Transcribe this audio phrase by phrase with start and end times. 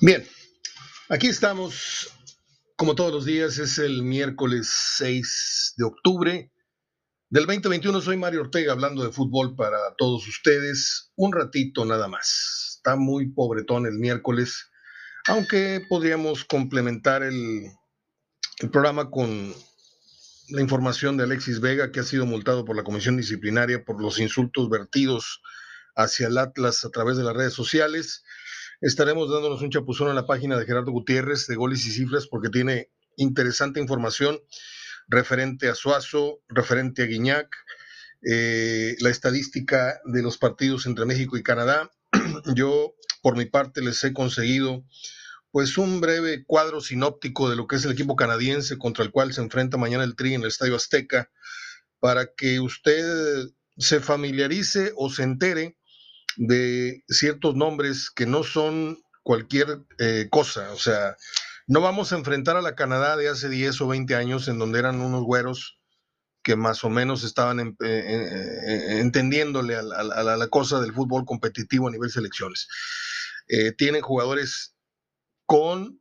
[0.00, 0.24] Bien,
[1.08, 2.08] aquí estamos,
[2.76, 6.52] como todos los días, es el miércoles 6 de octubre
[7.30, 8.00] del 2021.
[8.00, 12.76] Soy Mario Ortega hablando de fútbol para todos ustedes, un ratito nada más.
[12.76, 14.70] Está muy pobretón el miércoles,
[15.26, 17.64] aunque podríamos complementar el,
[18.60, 19.52] el programa con
[20.50, 24.20] la información de Alexis Vega, que ha sido multado por la Comisión Disciplinaria por los
[24.20, 25.42] insultos vertidos
[25.96, 28.22] hacia el Atlas a través de las redes sociales.
[28.80, 32.48] Estaremos dándonos un chapuzón en la página de Gerardo Gutiérrez de Goles y Cifras porque
[32.48, 34.40] tiene interesante información
[35.08, 37.48] referente a Suazo, referente a Guiñac,
[38.22, 41.90] eh, la estadística de los partidos entre México y Canadá.
[42.54, 44.84] Yo, por mi parte, les he conseguido
[45.50, 49.32] pues un breve cuadro sinóptico de lo que es el equipo canadiense contra el cual
[49.32, 51.32] se enfrenta mañana el Tri en el Estadio Azteca,
[51.98, 55.77] para que usted se familiarice o se entere
[56.38, 60.72] de ciertos nombres que no son cualquier eh, cosa.
[60.72, 61.16] O sea,
[61.66, 64.78] no vamos a enfrentar a la Canadá de hace 10 o 20 años en donde
[64.78, 65.80] eran unos güeros
[66.42, 71.90] que más o menos estaban eh, eh, entendiéndole a, la cosa del fútbol competitivo a
[71.90, 72.68] nivel selecciones.
[73.76, 74.76] tienen jugadores
[75.44, 76.00] con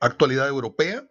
[0.00, 1.06] actualidad europea.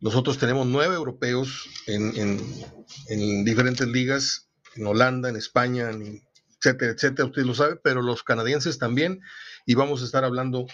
[0.00, 4.45] Nosotros tenemos nueve europeos en diferentes ligas
[4.76, 9.20] en Holanda, en España, etcétera, etcétera, usted lo sabe, pero los canadienses también,
[9.66, 10.66] y vamos a estar hablando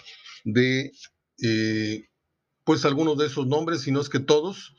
[0.43, 0.91] de,
[1.41, 2.09] eh,
[2.63, 4.75] pues, algunos de esos nombres, si no es que todos.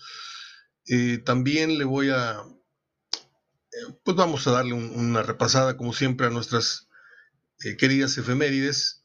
[0.87, 2.43] Eh, también le voy a,
[3.13, 6.89] eh, pues vamos a darle una repasada, como siempre, a nuestras
[7.79, 9.05] queridas efemérides,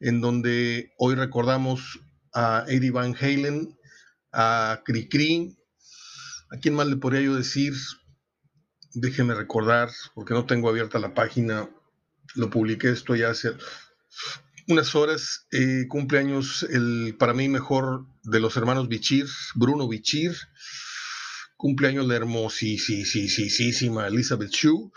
[0.00, 2.00] en donde hoy recordamos
[2.34, 3.78] a Eddie Van Halen,
[4.32, 5.56] a Cricri,
[6.50, 7.74] ¿a quién más le podría yo decir?
[8.94, 11.68] Déjeme recordar, porque no tengo abierta la página,
[12.34, 13.52] lo publiqué esto ya hace
[14.68, 20.36] unas horas, eh, cumpleaños el para mí mejor de los hermanos Bichir, Bruno Bichir,
[21.56, 24.90] cumpleaños la hermosísima Elizabeth Shue,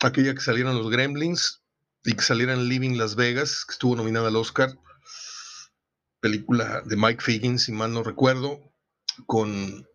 [0.00, 1.62] aquella que salieron los Gremlins
[2.04, 4.76] y que salieran Living Las Vegas, que estuvo nominada al Oscar,
[6.20, 8.60] película de Mike Figgins, si mal no recuerdo,
[9.26, 9.86] con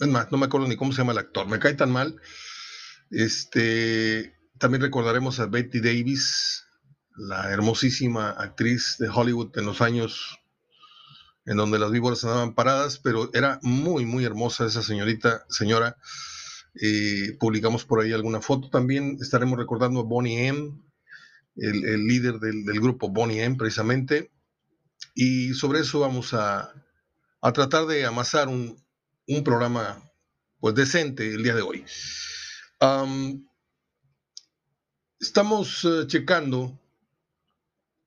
[0.00, 2.20] es más, no me acuerdo ni cómo se llama el actor, me cae tan mal.
[3.10, 6.66] Este, también recordaremos a Betty Davis,
[7.16, 10.38] la hermosísima actriz de Hollywood en los años
[11.46, 15.96] en donde las víboras andaban paradas, pero era muy, muy hermosa esa señorita, señora.
[16.80, 18.68] Eh, publicamos por ahí alguna foto.
[18.68, 20.78] También estaremos recordando a Bonnie M,
[21.56, 24.30] el, líder del, grupo Bonnie M, precisamente.
[25.14, 26.70] Y sobre eso vamos a,
[27.40, 28.76] a tratar de amasar un,
[29.28, 30.02] un programa
[30.58, 31.84] pues decente el día de hoy.
[35.20, 36.78] estamos eh, checando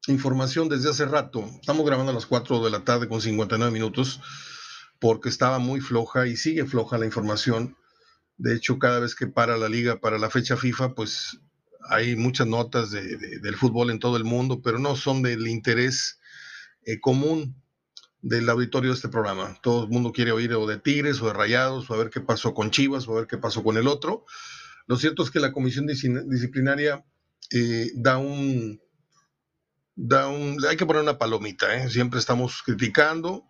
[0.08, 1.48] información desde hace rato.
[1.62, 4.20] Estamos grabando a las 4 de la tarde con 59 minutos
[5.00, 7.78] porque estaba muy floja y sigue floja la información.
[8.38, 11.40] De hecho, cada vez que para la liga para la fecha FIFA, pues
[11.90, 16.20] hay muchas notas del fútbol en todo el mundo, pero no son del interés
[16.84, 17.61] eh, común
[18.22, 19.58] del auditorio de este programa.
[19.62, 22.22] Todo el mundo quiere oír o de Tigres o de Rayados o a ver qué
[22.22, 24.26] pasó con Chivas o a ver qué pasó con el otro.
[24.88, 27.06] Lo cierto es que la comisión disciplinaria
[27.52, 28.82] eh, da un...
[29.96, 31.90] Da un, hay que poner una palomita, ¿eh?
[31.90, 33.44] siempre estamos criticando.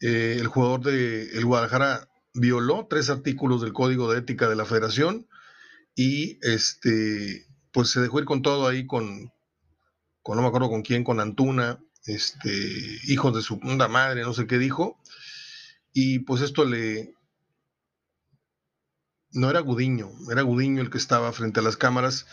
[0.00, 4.64] Eh, el jugador de el Guadalajara violó tres artículos del Código de Ética de la
[4.64, 5.28] Federación
[5.94, 9.32] y este pues se dejó ir con todo ahí con,
[10.22, 12.50] con no me acuerdo con quién, con Antuna, este,
[13.04, 14.98] hijos de su puta madre, no sé qué dijo.
[15.92, 17.14] Y pues esto le...
[19.30, 22.26] No era Gudiño, era Gudiño el que estaba frente a las cámaras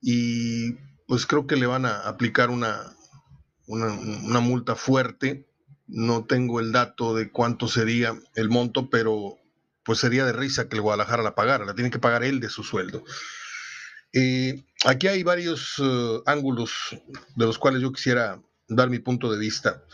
[0.00, 0.74] y
[1.08, 2.96] pues creo que le van a aplicar una,
[3.66, 5.48] una, multa fuerte.
[5.88, 9.36] No tengo el dato de cuánto sería el monto, pero
[9.84, 12.48] pues sería de risa que el Guadalajara la pagara, la tiene que pagar él de
[12.48, 13.04] su sueldo.
[14.12, 16.72] Eh, aquí hay varios eh, ángulos
[17.34, 18.40] de los cuales yo quisiera
[18.76, 19.84] dar mi punto de vista.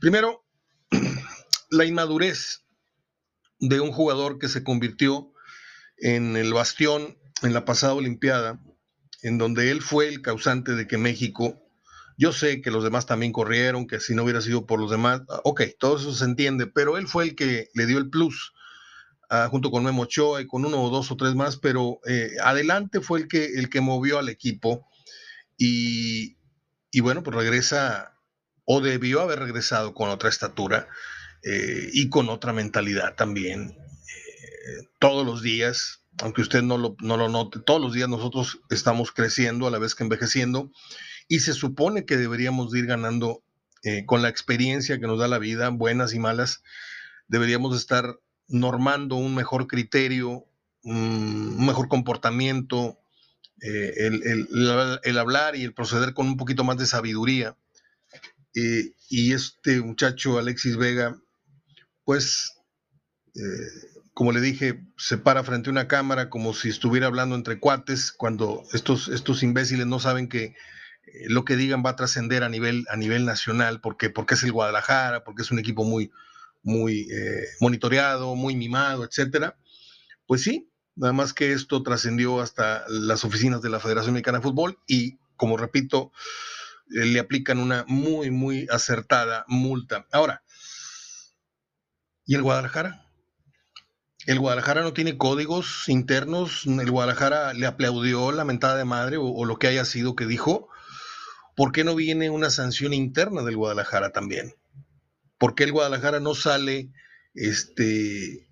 [0.00, 0.44] Primero,
[1.70, 2.64] la inmadurez
[3.60, 5.32] de un jugador que se convirtió
[5.98, 8.60] en el bastión en la pasada Olimpiada,
[9.22, 11.60] en donde él fue el causante de que México,
[12.16, 15.22] yo sé que los demás también corrieron, que si no hubiera sido por los demás,
[15.44, 18.52] ok, todo eso se entiende, pero él fue el que le dio el plus.
[19.30, 22.32] Ah, junto con Memo Ochoa y con uno o dos o tres más, pero eh,
[22.42, 24.86] adelante fue el que, el que movió al equipo
[25.56, 26.33] y,
[26.94, 28.20] y bueno, pues regresa
[28.64, 30.86] o debió haber regresado con otra estatura
[31.42, 33.76] eh, y con otra mentalidad también.
[33.76, 38.60] Eh, todos los días, aunque usted no lo, no lo note, todos los días nosotros
[38.70, 40.70] estamos creciendo a la vez que envejeciendo
[41.26, 43.42] y se supone que deberíamos ir ganando
[43.82, 46.62] eh, con la experiencia que nos da la vida, buenas y malas,
[47.26, 50.46] deberíamos estar normando un mejor criterio,
[50.84, 53.00] un mejor comportamiento,
[53.64, 57.56] eh, el, hablar y el proceder con un poquito más de sabiduría.
[58.54, 61.16] Eh, y este muchacho, Alexis Vega,
[62.04, 62.52] pues,
[64.14, 68.12] como le dije, se para frente a una cámara como si estuviera hablando entre cuates,
[68.12, 70.54] cuando estos, estos imbéciles no saben que
[71.06, 74.42] eh, lo que digan va a trascender a nivel, a nivel nacional, porque, porque es
[74.44, 76.12] el Guadalajara, porque es un equipo muy,
[76.62, 79.56] muy eh, monitoreado, muy mimado, etcétera.
[80.26, 84.42] Pues sí, nada más que esto trascendió hasta las oficinas de la Federación Mexicana de
[84.42, 86.12] Fútbol y, como repito,
[86.90, 90.06] eh, le aplican una muy, muy acertada multa.
[90.12, 90.42] Ahora,
[92.26, 93.06] ¿y el Guadalajara?
[94.26, 99.44] El Guadalajara no tiene códigos internos, el Guadalajara le aplaudió la mentada de madre o
[99.44, 100.70] lo que haya sido que dijo,
[101.56, 104.54] ¿por qué no viene una sanción interna del Guadalajara también?
[105.38, 106.90] ¿Por qué el Guadalajara no sale,
[107.34, 108.48] este,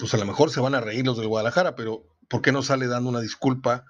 [0.00, 2.62] pues a lo mejor se van a reír los del Guadalajara, pero ¿por qué no
[2.62, 3.84] sale dando una disculpa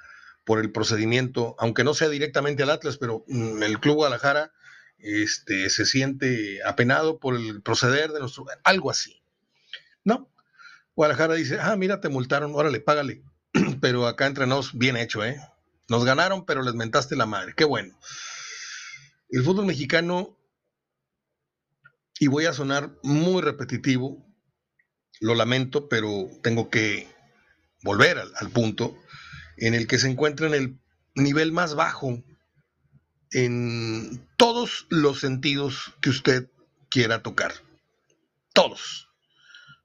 [0.45, 4.53] por el procedimiento, aunque no sea directamente al Atlas, pero mm, el Club Guadalajara
[4.99, 9.23] este, se siente apenado por el proceder de nuestro, algo así.
[10.03, 10.31] No,
[10.97, 13.23] Guadalajara dice, ah, mira, te multaron, órale, págale,
[13.81, 15.41] pero acá entre bien hecho, ¿eh?
[15.89, 17.99] Nos ganaron, pero les mentaste la madre, qué bueno.
[19.29, 20.37] El fútbol mexicano,
[22.19, 24.30] y voy a sonar muy repetitivo,
[25.21, 27.07] lo lamento, pero tengo que
[27.83, 28.97] volver al, punto
[29.57, 30.81] en el que se encuentra en el
[31.15, 32.23] nivel más bajo
[33.33, 36.51] en todos los sentidos que usted
[36.89, 37.53] quiera tocar.
[38.53, 39.09] Todos.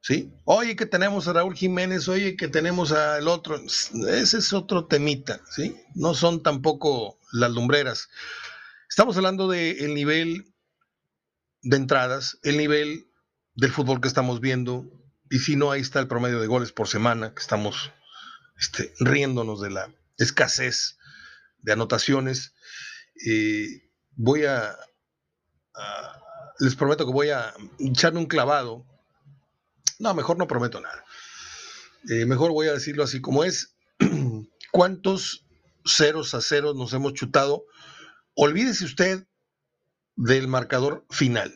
[0.01, 0.31] ¿Sí?
[0.45, 3.55] Oye, que tenemos a Raúl Jiménez, oye, que tenemos al otro.
[3.55, 5.75] Ese es otro temita, ¿sí?
[5.95, 8.09] No son tampoco las lumbreras.
[8.87, 10.53] Estamos hablando del nivel
[11.63, 13.07] de entradas, el nivel
[13.55, 14.85] del fútbol que estamos viendo,
[15.29, 17.91] y si no, ahí está el promedio de goles por semana, que estamos
[18.57, 20.97] este, riéndonos de la escasez
[21.59, 22.53] de anotaciones.
[23.25, 24.77] Eh, voy a,
[26.59, 28.85] les prometo que voy a echarme un clavado.
[29.99, 31.05] No, mejor no prometo nada.
[32.09, 33.75] Eh, mejor voy a decirlo así como es.
[34.71, 35.45] ¿Cuántos
[35.85, 37.65] ceros a ceros nos hemos chutado
[38.37, 39.25] Olvídese usted
[40.17, 41.53] del marcador final.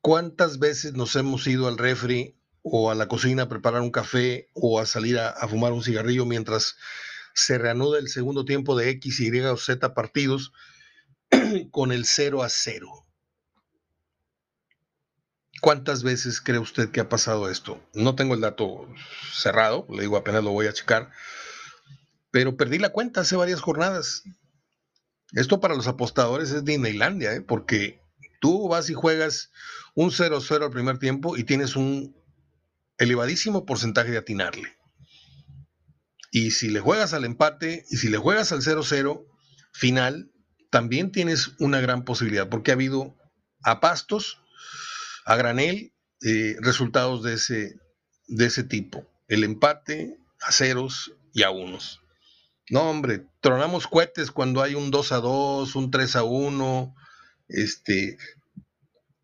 [0.00, 4.48] ¿Cuántas veces nos hemos ido al refri o a la cocina a preparar un café
[4.54, 6.76] o a salir a, fumar un cigarrillo mientras
[7.34, 10.52] se reanuda el segundo tiempo de X, Y o Z partidos
[11.70, 13.06] con el 0 a 0?
[15.60, 17.82] ¿Cuántas veces cree usted que ha pasado esto?
[17.92, 18.88] No tengo el dato
[19.32, 21.10] cerrado, le digo apenas lo voy a checar,
[22.30, 24.22] pero perdí la cuenta hace varias jornadas.
[25.32, 27.40] Esto para los apostadores es Disneylandia, ¿eh?
[27.40, 28.00] porque
[28.40, 29.50] tú vas y juegas
[29.94, 32.17] un 0-0 al primer tiempo y tienes un
[32.98, 34.76] elevadísimo porcentaje de atinarle.
[36.30, 39.24] Y si le juegas al empate y si le juegas al 0-0
[39.72, 40.30] final,
[40.70, 43.16] también tienes una gran posibilidad, porque ha habido
[43.62, 44.42] a pastos,
[45.24, 47.76] a granel, eh, resultados de ese,
[48.26, 49.06] de ese tipo.
[49.28, 52.00] El empate a ceros y a unos.
[52.70, 56.94] No, hombre, tronamos cohetes cuando hay un 2 a 2, un 3 a 1.
[57.48, 58.18] Este,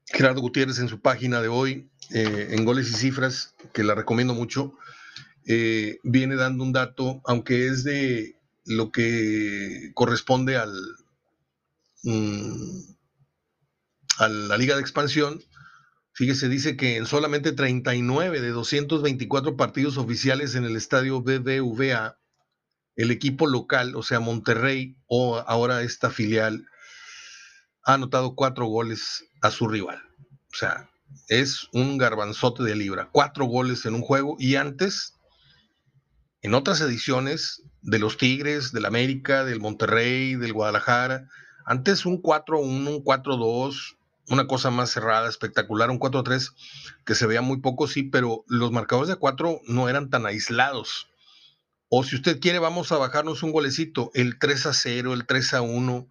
[0.06, 4.34] Gerardo Gutiérrez en su página de hoy, eh, en Goles y Cifras, que la recomiendo
[4.34, 4.74] mucho,
[5.46, 10.72] eh, viene dando un dato, aunque es de lo que corresponde al,
[12.02, 12.80] mm,
[14.18, 15.42] a la Liga de Expansión.
[16.12, 22.18] Fíjese, dice que en solamente 39 de 224 partidos oficiales en el estadio BBVA,
[22.96, 26.66] el equipo local, o sea, Monterrey o ahora esta filial,
[27.84, 30.02] ha anotado cuatro goles a su rival.
[30.52, 30.90] O sea,
[31.28, 33.08] es un garbanzote de libra.
[33.12, 35.14] Cuatro goles en un juego y antes,
[36.42, 41.28] en otras ediciones de los Tigres, del América, del Monterrey, del Guadalajara,
[41.66, 43.96] antes un 4-1, un 4-2,
[44.28, 46.52] una cosa más cerrada, espectacular, un 4-3,
[47.04, 51.08] que se veía muy poco, sí, pero los marcadores de cuatro no eran tan aislados
[51.96, 55.54] o si usted quiere, vamos a bajarnos un golecito, el 3 a 0, el 3
[55.54, 56.08] a 1.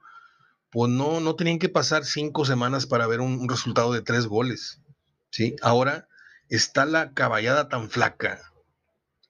[0.74, 4.82] Pues no, no tenían que pasar cinco semanas para ver un, resultado de tres goles.
[5.30, 5.56] ¿sí?
[5.62, 6.08] Ahora
[6.50, 8.42] está la caballada tan flaca.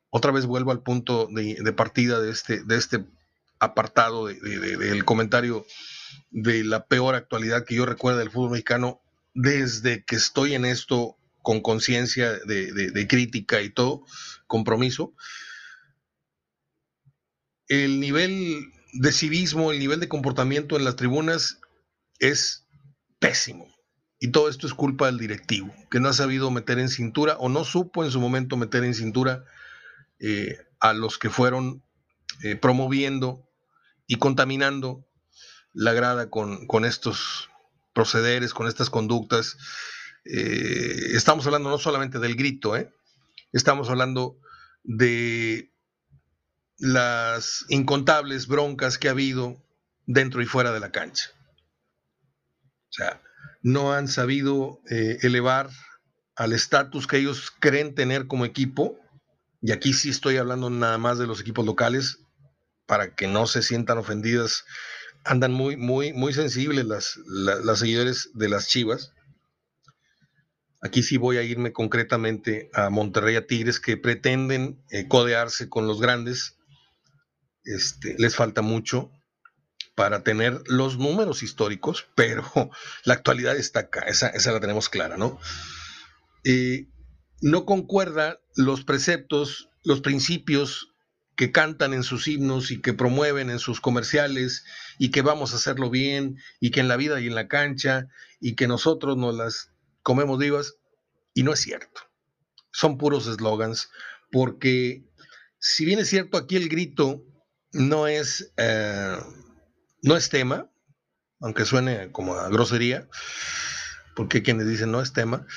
[0.10, 3.06] Otra vez vuelvo al punto de, partida de este, de este
[3.60, 5.66] apartado del comentario
[6.32, 9.02] de la peor actualidad que yo recuerdo del fútbol mexicano
[9.34, 14.06] desde que estoy en esto con conciencia de, crítica y todo,
[14.48, 15.14] compromiso
[17.68, 21.60] el nivel de civismo, el nivel de comportamiento en las tribunas
[22.20, 22.68] es
[23.20, 23.68] pésimo.
[24.20, 27.50] Y todo esto es culpa del directivo, que no ha sabido meter en cintura o
[27.50, 29.44] no supo en su momento meter en cintura
[30.20, 31.84] eh, a los que fueron
[32.44, 33.50] eh, promoviendo
[34.08, 35.06] y contaminando
[35.74, 37.50] la grada con, con, estos
[37.94, 39.58] procederes, con estas conductas.
[40.24, 42.76] Eh, estamos hablando no solamente del grito,
[43.52, 44.38] estamos hablando
[44.84, 45.73] de
[46.78, 49.62] las incontables broncas que ha habido
[50.06, 51.30] dentro y fuera de la cancha.
[52.90, 53.22] O sea,
[53.62, 55.70] no han sabido eh, elevar
[56.36, 59.00] al estatus que ellos creen tener como equipo,
[59.62, 62.20] y aquí sí estoy hablando nada más de los equipos locales,
[62.86, 64.66] para que no se sientan ofendidas,
[65.24, 69.14] andan muy, muy, muy sensibles las, las, seguidores de las Chivas.
[70.82, 75.88] Aquí sí voy a irme concretamente a Monterrey, a Tigres, que pretenden eh, codearse con
[75.88, 76.58] los grandes.
[77.66, 79.12] Este, les falta mucho
[79.96, 82.44] para tener los números históricos, pero
[83.06, 85.40] la actualidad está acá, esa, la tenemos clara, ¿no?
[86.44, 86.88] Eh,
[87.42, 90.94] no concuerda los preceptos, los principios
[91.36, 94.64] que cantan en sus himnos y que promueven en sus comerciales
[95.00, 98.08] y que vamos a hacerlo bien y que en la vida y en la cancha
[98.40, 99.72] y que nosotros nos las
[100.04, 100.76] comemos vivas
[101.34, 102.02] y no es cierto.
[102.72, 103.90] Son puros eslogans
[104.32, 105.04] porque
[105.60, 107.26] si bien es cierto aquí el grito
[107.74, 109.18] no es eh,
[110.02, 110.70] no es tema,
[111.40, 113.08] aunque suene como a grosería,
[114.16, 115.48] porque hay quienes dicen no es tema,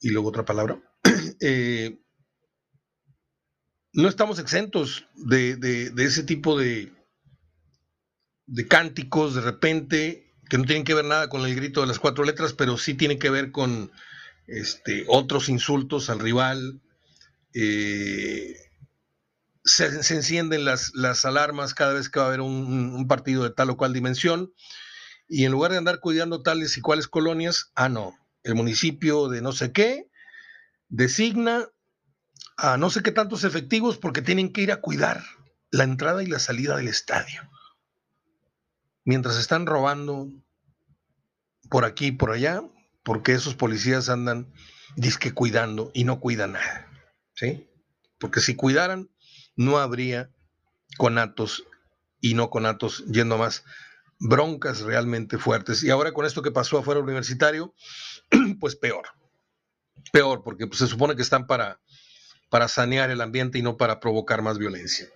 [0.00, 0.80] y luego otra palabra.
[1.44, 1.98] Eh,
[3.92, 6.92] no estamos exentos de, ese tipo de,
[8.46, 11.98] de cánticos de repente que no tienen que ver nada con el grito de las
[11.98, 13.90] cuatro letras, pero sí tienen que ver con
[14.46, 16.80] este, otros insultos al rival,
[17.54, 18.54] eh,
[19.64, 23.70] se, encienden las, las, alarmas cada vez que va a haber un, partido de tal
[23.70, 24.52] o cual dimensión,
[25.28, 29.40] y en lugar de andar cuidando tales y cuales colonias, ah, no, el municipio de
[29.40, 30.10] no sé qué
[30.88, 31.68] designa
[32.56, 35.22] a no sé qué tantos efectivos porque tienen que ir a cuidar
[35.70, 37.48] la entrada y la salida del estadio.
[39.04, 40.28] Mientras están robando
[41.70, 42.62] por aquí y por allá,
[43.02, 44.52] porque esos policías andan
[44.96, 46.88] disque cuidando y no cuidan nada.
[47.34, 47.66] ¿Sí?
[48.18, 49.08] Porque si cuidaran,
[49.56, 50.30] no habría
[50.96, 51.64] conatos
[52.20, 53.64] y no conatos yendo más
[54.18, 55.82] broncas realmente fuertes.
[55.82, 57.74] Y ahora con esto que pasó afuera universitario,
[58.60, 59.06] pues peor.
[60.12, 61.80] Peor, porque pues, se supone que están para,
[62.48, 65.08] para sanear el ambiente y no para provocar más violencia.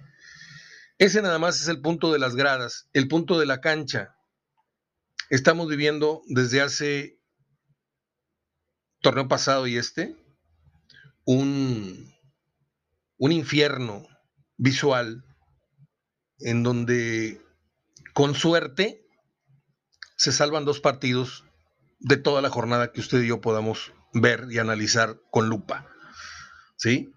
[0.99, 4.16] Ese nada más es el punto de las gradas, el punto de la cancha.
[5.28, 7.21] Estamos viviendo desde hace
[9.02, 10.16] torneo pasado y este
[11.25, 12.12] un,
[13.19, 14.07] un infierno
[14.56, 15.25] visual
[16.38, 17.40] en donde
[18.12, 19.06] con suerte
[20.16, 21.44] se salvan dos partidos
[21.98, 25.86] de toda la jornada que usted y yo podamos ver y analizar con lupa.
[26.76, 27.12] ¿Sí?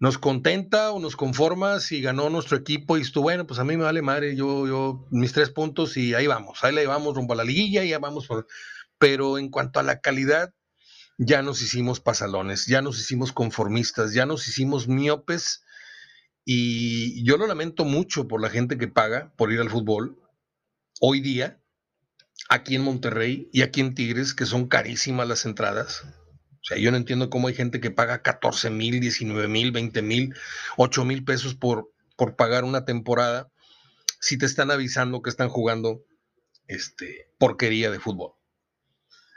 [0.00, 3.76] Nos contenta o nos conforma si ganó nuestro equipo y estuvo bueno, pues a mí
[3.76, 7.32] me vale madre, yo, yo, mis tres puntos y ahí vamos, ahí le vamos rumbo
[7.32, 8.46] a la liguilla y ya vamos por...
[8.98, 10.52] Pero en cuanto a la calidad,
[11.18, 15.63] ya nos hicimos pasalones, ya nos hicimos conformistas, ya nos hicimos miopes
[16.44, 20.18] y yo lo lamento mucho por la gente que paga por ir al fútbol
[21.00, 21.60] hoy día,
[22.48, 26.04] aquí en Monterrey y aquí en Tigres, que son carísimas las entradas.
[26.64, 30.02] O sea, yo no entiendo cómo hay gente que paga 14 mil, 19 mil, 20
[30.02, 30.34] mil,
[30.76, 33.50] 8 mil pesos por, por pagar una temporada
[34.20, 36.02] si te están avisando que están jugando
[36.66, 38.32] este, porquería de fútbol.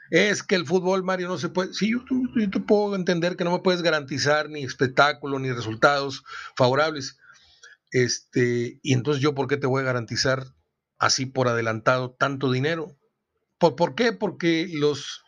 [0.09, 1.73] Es que el fútbol, Mario, no se puede.
[1.73, 6.23] Sí, yo, te puedo entender que no me puedes garantizar ni espectáculo ni resultados
[6.55, 7.17] favorables.
[7.91, 10.45] Este, y entonces yo, ¿por qué te voy a garantizar
[10.97, 12.97] así por adelantado tanto dinero?
[13.57, 14.13] ¿Por, por qué?
[14.13, 15.23] Porque los,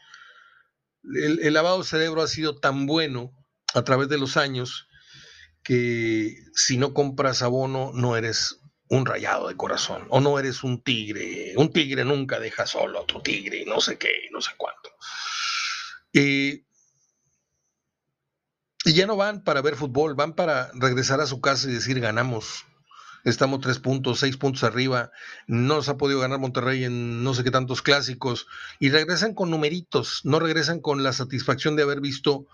[1.03, 3.31] el, el, lavado de cerebro ha sido tan bueno
[3.74, 4.88] a través de los años
[5.63, 8.58] que si no compras abono no eres
[8.89, 13.01] un rayado de corazón, o no eres un tigre, un tigre nunca deja solo a
[13.03, 14.89] otro tigre, no sé qué, no sé cuánto.
[16.12, 16.63] y
[18.86, 22.65] ya no van para ver fútbol, van para regresar a su casa y decir ganamos.
[23.25, 25.12] Estamos tres puntos, seis puntos arriba.
[25.46, 28.48] No nos ha podido ganar Monterrey en no sé qué tantos clásicos.
[28.79, 32.48] Y regresan con numeritos, no regresan con la satisfacción de haber visto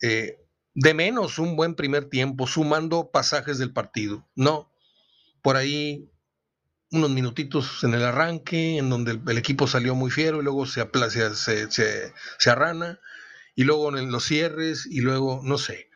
[0.00, 0.38] eh,
[0.74, 4.26] de menos un buen primer tiempo, sumando pasajes del partido.
[4.34, 4.73] No,
[5.44, 6.10] por ahí
[6.90, 10.88] unos minutitos en el arranque, en donde el, equipo salió muy fiero y luego se,
[11.10, 12.98] se, se, se, arrana,
[13.54, 15.90] y luego en los cierres, y luego, no sé.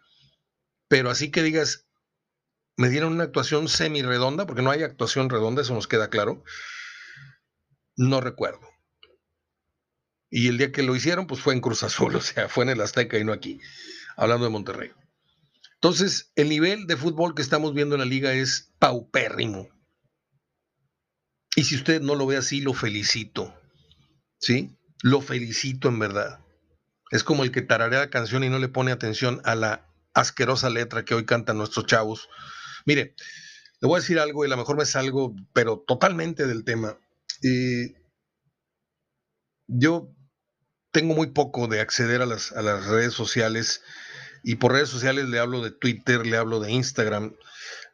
[0.87, 1.87] Pero así que digas,
[2.77, 6.45] me dieron una actuación semi-redonda, porque no hay actuación redonda, eso nos queda claro.
[7.97, 8.69] No recuerdo.
[10.29, 12.71] Y el día que lo hicieron, pues fue en Cruz Azul, o sea, fue en
[12.71, 13.59] el Azteca y no aquí,
[14.15, 14.91] hablando de Monterrey.
[15.81, 19.69] Entonces, el nivel de fútbol que estamos viendo en la liga es paupérrimo.
[21.55, 23.55] Y si usted no lo ve así, lo felicito.
[24.41, 24.77] ¿Sí?
[25.03, 26.41] Lo felicito en verdad.
[27.11, 30.69] Es como el que tararea la canción y no le pone atención a la asquerosa
[30.69, 32.29] letra que hoy cantan nuestros chavos.
[32.85, 33.15] Mire,
[33.81, 36.99] le voy a decir algo y a lo mejor me salgo, pero totalmente del tema.
[37.43, 37.95] Eh,
[39.69, 40.13] yo
[40.91, 43.83] tengo muy poco de acceder a las, a las redes sociales
[44.49, 47.37] y por redes sociales le hablo de Twitter, le hablo de Instagram,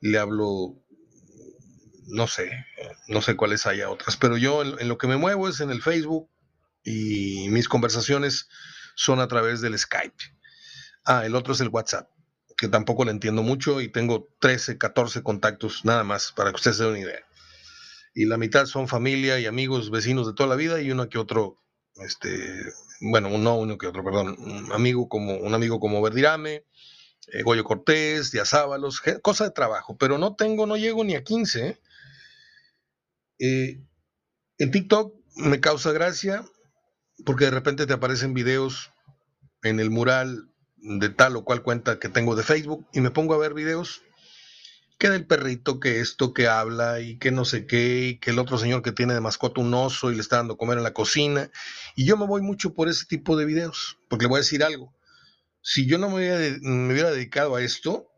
[0.00, 0.80] le hablo,
[2.06, 2.49] no sé,
[3.08, 5.82] no sé cuáles haya otras, pero yo en, lo que me muevo es en el
[5.82, 6.30] Facebook
[6.84, 8.49] y mis conversaciones
[8.94, 10.14] son a través del Skype.
[11.04, 12.08] Ah, el otro es el WhatsApp,
[12.56, 16.76] que tampoco le entiendo mucho y tengo 13, 14 contactos nada más para que ustedes
[16.76, 17.26] se den una idea.
[18.14, 21.18] Y la mitad son familia y amigos, vecinos de toda la vida y uno que
[21.18, 21.61] otro
[21.96, 22.62] este,
[23.11, 26.64] bueno, no uno que otro, perdón, un amigo como, un amigo como Verdirame,
[27.32, 31.25] eh, Goyo Cortés, Díaz Ábalos, cosa de trabajo, pero no tengo, no llego ni a
[31.25, 31.78] 15.
[33.38, 33.80] ¿eh?
[34.58, 36.44] En TikTok me causa gracia
[37.25, 38.92] porque de repente te aparecen videos
[39.62, 43.34] en el mural de tal o cual cuenta que tengo de Facebook y me pongo
[43.34, 44.02] a ver videos
[44.98, 48.38] que del perrito, que esto, que habla y que no sé qué, y que el
[48.38, 50.94] otro señor que tiene de mascota un oso y le está dando comer en la
[50.94, 51.50] cocina.
[51.96, 54.62] Y yo me voy mucho por ese tipo de videos, porque le voy a decir
[54.62, 54.94] algo.
[55.62, 58.08] Si yo no me hubiera, me hubiera dedicado a esto,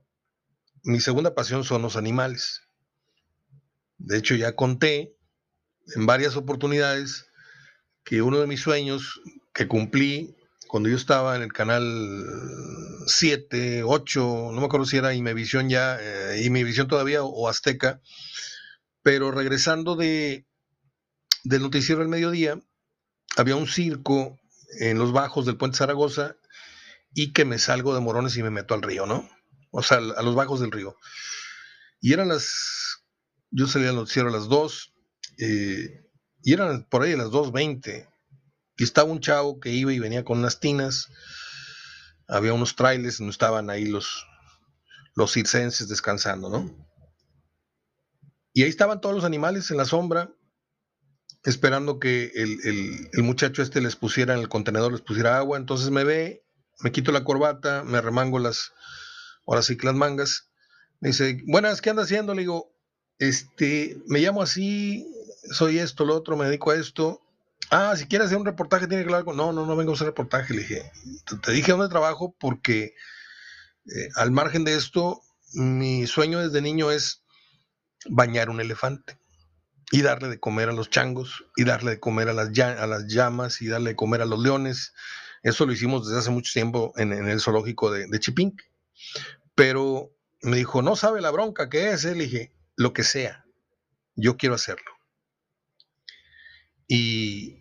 [0.83, 2.63] mi segunda pasión son los animales.
[3.99, 5.17] De hecho, ya conté
[5.95, 7.27] en varias oportunidades
[8.05, 9.21] que uno de mis sueños
[9.53, 10.36] que cumplí
[10.67, 12.25] cuando yo estaba en el canal
[13.07, 18.01] 7, 8, no me acuerdo si era Imevisión ya, eh, Imevisión todavía o, Azteca,
[19.03, 20.47] pero regresando de,
[21.45, 22.61] del noticiero del mediodía,
[23.37, 24.39] había un circo
[24.81, 26.37] en los bajos del puente Zaragoza
[27.15, 29.29] y que me salgo de Morones y me meto al río, ¿no?
[29.71, 30.97] O sea, a los bajos del río.
[32.01, 33.05] Y eran las,
[33.51, 34.95] yo salía al noticiero a las 2,
[35.39, 36.07] eh,
[36.43, 38.09] y eran por ahí a las 2.20
[38.77, 41.09] y estaba un chavo que iba y venía con unas tinas.
[42.29, 44.27] Había unos trailers donde estaban ahí los,
[45.15, 46.87] los circenses descansando, ¿no?
[48.53, 50.35] Y ahí estaban todos los animales en la sombra,
[51.45, 55.59] esperando que el, el, muchacho este les pusiera en el contenedor, les pusiera agua.
[55.59, 56.45] Entonces me ve,
[56.81, 58.73] me quito la corbata, me remango las,
[59.47, 60.51] ahora sí las mangas.
[61.01, 62.35] Dice, buenas, ¿qué anda haciendo?
[62.35, 62.75] Le digo,
[63.19, 65.07] este, me llamo así,
[65.53, 67.26] soy esto, lo otro, me dedico a esto.
[67.71, 69.37] Ah, si quieres hacer un reportaje, tiene que hablar con.
[69.37, 70.55] No, no, no vengo a hacer reportaje.
[70.55, 70.93] Le dije,
[71.43, 72.95] te dije dónde trabajo porque
[73.87, 75.21] eh, al margen de esto,
[75.53, 77.25] mi sueño desde niño es
[78.09, 79.19] bañar un elefante
[79.91, 83.69] y darle de comer a los changos y darle de comer a las, llamas y
[83.69, 84.93] darle de comer a los leones.
[85.43, 88.53] Eso lo hicimos desde hace mucho tiempo en, el zoológico de, de.
[89.55, 92.05] Pero me dijo, no sabe la bronca que es.
[92.05, 93.45] Le dije, lo que sea,
[94.15, 94.96] yo quiero hacerlo.
[96.89, 97.57] Y,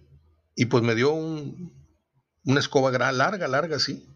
[0.69, 4.07] pues me dio una escoba larga, larga, sí,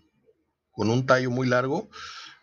[0.72, 1.89] con un tallo muy largo.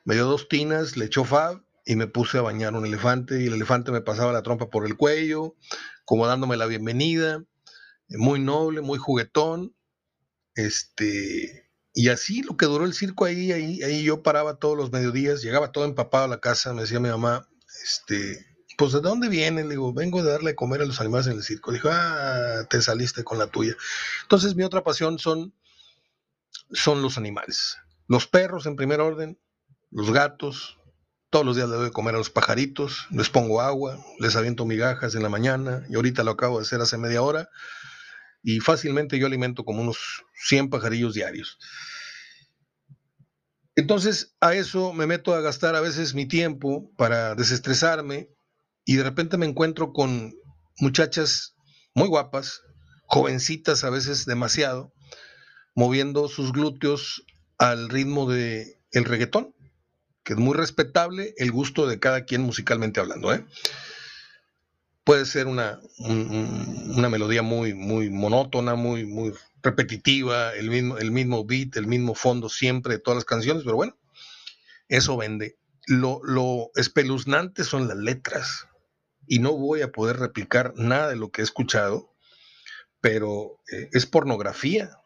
[0.05, 3.43] Me dio dos tinas, le echó fab y me puse a bañar un elefante.
[3.43, 5.57] Y el elefante me pasaba la trompa por el cuello,
[6.05, 7.45] como dándome la bienvenida.
[8.09, 9.75] Muy noble, muy juguetón.
[10.55, 14.93] Este, y así lo que duró el circo ahí, ahí, ahí yo paraba todos los
[14.93, 17.49] mediodías, llegaba todo empapado a la casa, me decía mi mamá,
[17.85, 19.63] este, pues ¿de dónde viene?
[19.63, 21.71] Le digo, vengo de darle a comer a los animales en el circo.
[21.71, 23.75] Le dijo, ah, te saliste con la tuya.
[24.23, 25.55] Entonces mi otra pasión son,
[26.73, 27.79] son los animales.
[28.07, 29.39] Los perros en primer orden,
[29.91, 30.79] los gatos.
[31.31, 34.65] Todos los días le doy de comer a los pajaritos, les pongo agua, les aviento
[34.65, 37.51] migajas en la mañana y ahorita lo acabo de hacer hace media hora.
[38.43, 41.59] Y fácilmente yo alimento como unos 100 pajarillos diarios.
[43.75, 48.36] Entonces a eso me meto a gastar a veces mi tiempo para desestresarme
[48.87, 50.35] y de repente me encuentro con
[50.79, 51.57] muchachas
[51.93, 52.63] muy guapas,
[53.07, 54.95] jovencitas a veces demasiado,
[55.75, 57.25] moviendo sus glúteos
[57.59, 59.55] al ritmo de el reggaetón,
[60.23, 63.35] que es muy respetable el gusto de cada quien musicalmente hablando.
[63.35, 63.45] ¿eh?
[65.03, 71.45] Puede ser una, una melodía muy, muy monótona, muy, muy repetitiva, el mismo, el mismo
[71.45, 73.99] beat, el mismo fondo siempre de todas las canciones, pero bueno,
[74.89, 75.59] eso vende.
[75.89, 78.69] Lo, lo espeluznante son las letras
[79.27, 82.13] y no voy a poder replicar nada de lo que he escuchado,
[83.01, 84.99] pero eh, es pornografía.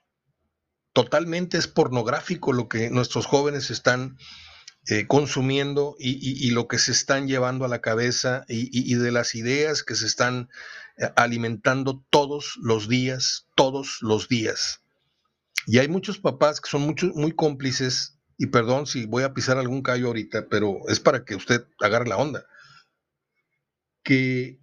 [0.92, 4.16] Totalmente es pornográfico lo que nuestros jóvenes están
[4.88, 9.82] eh, consumiendo y, lo que se están llevando a la cabeza y, de las ideas
[9.82, 10.48] que se están
[10.96, 14.80] eh, alimentando todos los días, todos los días.
[15.66, 19.82] Y hay muchos papás que son muy cómplices, y perdón si voy a pisar algún
[19.82, 22.46] callo ahorita, pero es para que usted agarre la onda,
[24.02, 24.60] que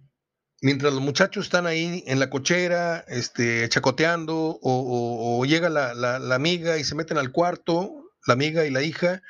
[0.60, 6.84] mientras los muchachos están ahí en la cochera, este, chacoteando, o, llega la, amiga y
[6.84, 9.22] se meten al cuarto, la amiga y la hija,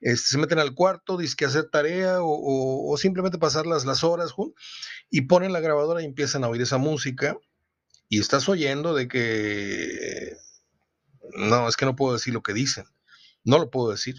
[0.00, 4.32] este, se meten al cuarto, dicen que hacer tarea o, simplemente pasar las, las horas
[5.10, 7.36] y ponen la grabadora y empiezan a oír esa música
[8.08, 10.36] y estás oyendo de que
[11.36, 12.84] no, es que no puedo decir lo que dicen,
[13.44, 14.16] no lo puedo decir.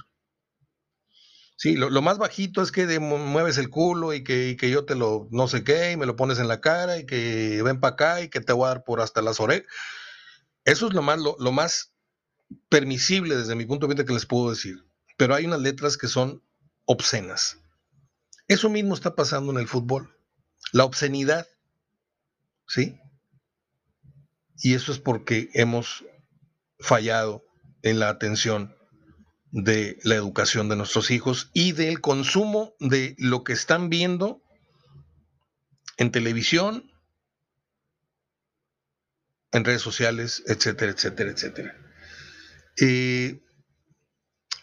[1.60, 5.28] Sí, lo, más bajito es que mueves el culo y que, que, yo te lo
[5.32, 8.22] no sé qué y me lo pones en la cara y que ven para acá
[8.22, 9.66] y que te voy a dar por hasta las orejas.
[10.66, 11.94] Eso es lo más, lo, más
[12.70, 14.86] permisible desde mi punto de vista que les puedo decir.
[15.18, 16.44] Pero hay unas letras que son
[16.86, 17.58] obscenas.
[18.48, 20.16] Eso mismo está pasando en el fútbol.
[20.74, 21.48] La obscenidad.
[22.68, 23.00] ¿Sí?
[24.58, 26.06] Y eso es porque hemos
[26.80, 27.44] fallado
[27.82, 28.77] en la atención
[29.52, 34.42] de la educación de nuestros hijos y del consumo de lo que están viendo
[35.98, 36.92] en televisión,
[39.52, 41.76] en redes sociales, etcétera, etcétera, etcétera.
[42.80, 43.42] Eh,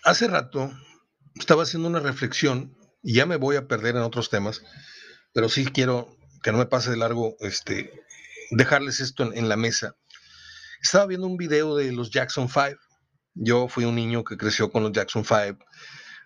[0.05, 0.71] hace rato
[1.35, 4.63] estaba haciendo una reflexión, y ya me voy a perder en otros temas,
[5.33, 7.91] pero sí quiero que no me pase de largo este,
[8.51, 9.97] dejarles esto en, en la mesa.
[10.81, 12.79] Estaba viendo un video de los Jackson 5
[13.35, 15.65] yo fui un niño que creció con los Jackson 5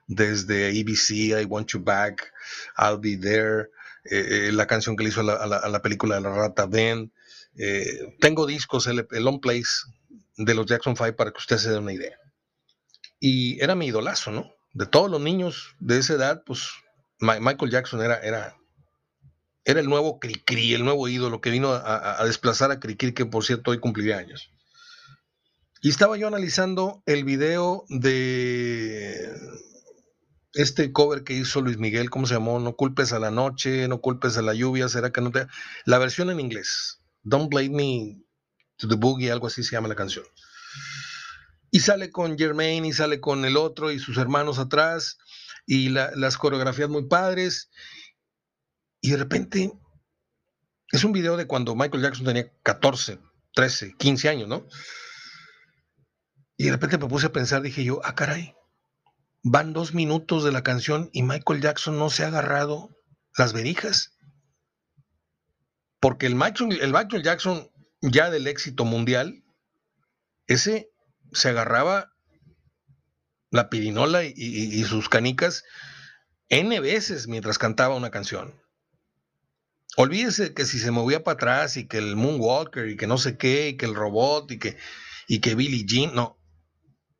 [0.07, 2.33] desde ABC, I Want You Back,
[2.79, 3.69] I'll Be There,
[4.05, 7.13] eh, eh, la canción que le hizo a la, película de la rata Ben.
[7.57, 9.85] Eh, tengo discos, el, el On Place
[10.37, 12.17] de los Jackson 5 para que usted se dé una idea.
[13.21, 14.55] Y era mi idolazo, ¿no?
[14.73, 16.71] De todos los niños de esa edad, pues
[17.21, 18.57] Michael Jackson era, era,
[19.65, 23.45] era el nuevo Cricri, el nuevo ídolo que vino a, desplazar a Cricri, que por
[23.45, 24.51] cierto hoy cumpliría años.
[25.81, 29.33] Y estaba yo analizando el video de
[30.55, 32.59] este cover que hizo Luis Miguel, ¿cómo se llamó?
[32.59, 35.47] No culpes a la noche, no culpes a la lluvia, será que no te...
[35.85, 38.25] La versión en inglés, Don't Blame Me
[38.77, 40.25] to the Boogie, algo así se llama la canción.
[41.71, 45.19] Y sale con Jermaine y sale con el otro y sus hermanos atrás
[45.65, 47.71] y las coreografías muy padres.
[49.01, 49.73] Y de repente
[50.91, 53.21] es un video de cuando Michael Jackson tenía 14,
[53.55, 54.67] 13, 15 años, ¿no?
[56.59, 58.53] Y de repente me puse a pensar, dije yo, ah, caray,
[59.45, 62.91] van dos minutos de la canción y Michael Jackson no se ha agarrado
[63.37, 64.19] las verijas.
[66.01, 67.71] Porque el Michael, el Michael Jackson
[68.03, 69.45] ya del éxito mundial,
[70.49, 70.91] ese
[71.33, 72.13] se agarraba
[73.51, 75.65] la pirinola y, sus canicas
[76.49, 78.61] N veces mientras cantaba una canción.
[79.97, 83.37] Olvídese que si se movía para atrás y que el Moonwalker y que no sé
[83.37, 84.77] qué y que el robot y que,
[85.29, 86.38] y que Billie Jean, no,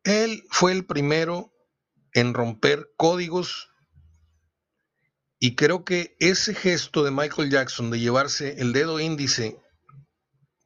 [0.03, 1.53] él fue el primero
[2.13, 3.69] en romper códigos
[5.39, 9.57] y creo que ese gesto de Michael Jackson de llevarse el dedo índice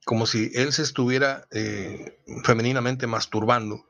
[0.06, 3.88] como si él se estuviera eh, femeninamente masturbando,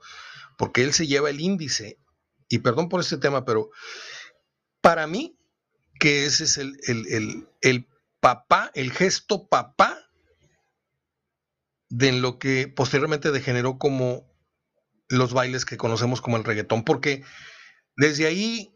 [0.57, 1.97] porque él se lleva el índice,
[2.49, 3.69] y perdón por este tema, pero
[4.81, 5.39] para mí
[5.99, 7.87] que ese es el, el, el
[8.19, 9.97] papá, el gesto papá
[11.89, 14.32] de lo que posteriormente degeneró como
[15.13, 17.23] los bailes que conocemos como el reggaetón, porque
[17.95, 18.75] desde ahí,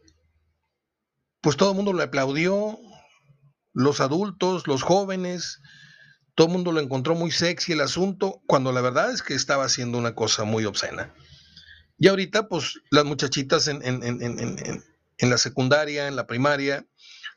[1.40, 2.78] pues todo el mundo le aplaudió,
[3.72, 5.60] los adultos, los jóvenes,
[6.34, 9.64] todo el mundo lo encontró muy sexy el asunto, cuando la verdad es que estaba
[9.64, 11.14] haciendo una cosa muy obscena.
[11.98, 13.82] Y ahorita, pues las muchachitas en,
[15.18, 16.86] la secundaria, en la primaria,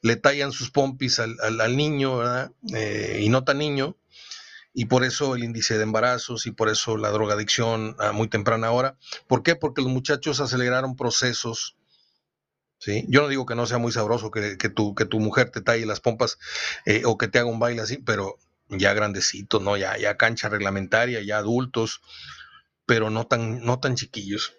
[0.04, 2.52] le tallan sus pompis al, niño, ¿verdad?
[2.76, 3.98] Eh, y no tan niño,
[4.74, 8.72] y por eso el índice de embarazos y por eso la drogadicción a muy temprana
[8.72, 8.98] hora.
[9.28, 9.56] ¿Por qué?
[9.56, 11.76] Porque los muchachos aceleraron procesos.
[12.78, 13.06] ¿sí?
[13.10, 15.86] Yo no digo que no sea muy sabroso que, tu, que tu mujer te talle
[15.86, 16.38] las pompas
[16.86, 18.38] eh, o que te haga un baile así, pero
[18.70, 19.76] ya grandecitos, ¿no?
[19.76, 22.02] Ya, ya cancha reglamentaria, ya adultos,
[22.86, 24.54] pero no tan, no tan chiquillos.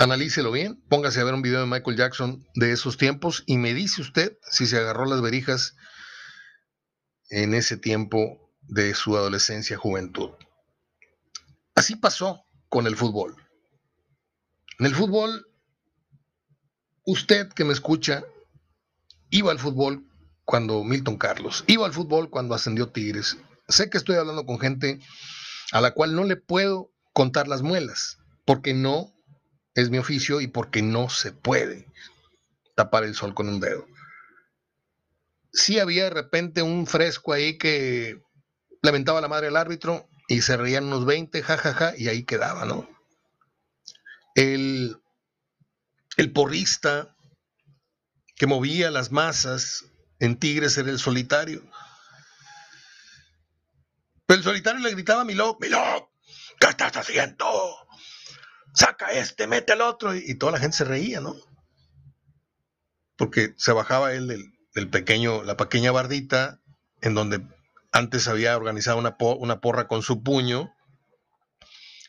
[0.00, 3.74] Analícelo bien, póngase a ver un video de Michael Jackson de esos tiempos y me
[3.74, 5.76] dice usted si se agarró las verijas
[7.30, 10.30] en ese tiempo de su adolescencia, juventud.
[11.74, 13.36] Así pasó con el fútbol.
[14.78, 15.46] En el fútbol,
[17.04, 18.24] usted que me escucha,
[19.30, 20.04] iba al fútbol
[20.44, 23.36] cuando Milton Carlos, iba al fútbol cuando ascendió Tigres.
[23.68, 25.00] Sé que estoy hablando con gente
[25.72, 29.12] a la cual no le puedo contar las muelas, porque no
[29.74, 31.86] es mi oficio y porque no se puede
[32.74, 33.86] tapar el sol con un dedo.
[35.58, 38.22] Sí había de repente un fresco ahí que
[38.80, 42.88] lamentaba la madre del árbitro y se reían unos 20, jajaja, y ahí quedaba, ¿no?
[44.36, 44.96] El,
[46.16, 47.16] el porrista
[48.36, 49.86] que movía las masas
[50.20, 51.68] en Tigres era el solitario.
[54.26, 56.12] Pero el solitario le gritaba a Milo, Milo,
[56.60, 57.76] ¿qué estás haciendo?
[58.74, 60.14] Saca este, mete al otro.
[60.14, 61.34] Y, toda la gente se reía, ¿no?
[63.16, 66.60] Porque se bajaba él del, pequeño, la pequeña bardita,
[67.00, 67.42] en donde
[67.90, 70.72] antes había organizado una, una porra con su puño,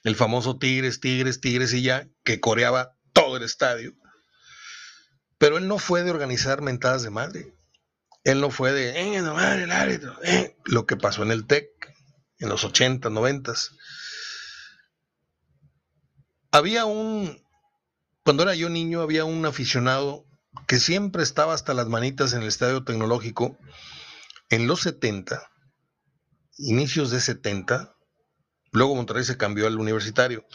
[0.03, 3.93] el famoso Tigres, Tigres, Tigres y ya, que coreaba todo el estadio.
[5.39, 7.53] Pero él no fue de organizar mentadas de madre.
[8.23, 10.55] Él no fue de, eh, madre, el árbitro, eh".
[10.65, 11.69] Lo que pasó en el TEC
[12.39, 13.53] en los 80, 90.
[16.51, 17.41] Había un,
[18.23, 20.25] cuando era yo niño, había un aficionado
[20.67, 23.57] que siempre estaba hasta las manitas en el estadio tecnológico
[24.49, 25.49] en los 70,
[26.57, 27.95] inicios de 70,
[28.71, 30.45] luego Monterrey se cambió al universitario,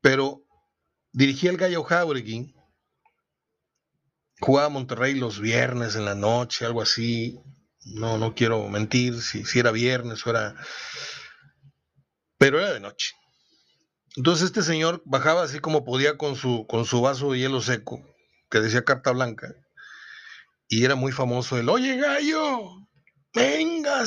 [0.00, 0.44] pero
[1.12, 2.54] dirigía el Gallo Jauregui,
[4.40, 7.40] jugaba Monterrey los viernes en la noche, algo así,
[7.84, 10.54] no, no quiero mentir si, si era viernes o era...
[12.38, 13.14] Pero era de noche.
[14.16, 18.11] Entonces este señor bajaba así como podía con su, con su vaso de hielo seco,
[18.52, 19.54] que decía carta blanca,
[20.68, 22.86] y era muy famoso el, oye gallo,
[23.34, 24.04] venga,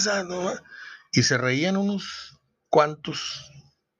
[1.12, 3.52] y se reían unos cuantos,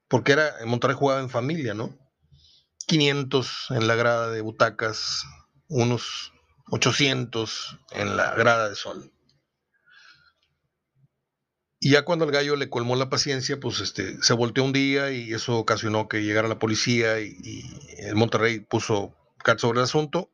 [0.06, 1.98] porque era, en Monterrey jugaba en familia, ¿no?
[2.86, 5.24] 500 en la grada de butacas,
[5.68, 6.32] unos
[6.70, 9.12] 800 en la grada de sol.
[11.80, 15.10] Y ya cuando el gallo le colmó la paciencia, pues este, se volteó un día
[15.10, 17.64] y eso ocasionó que llegara la policía y,
[17.98, 19.16] el Monterrey puso
[19.58, 20.32] sobre el asunto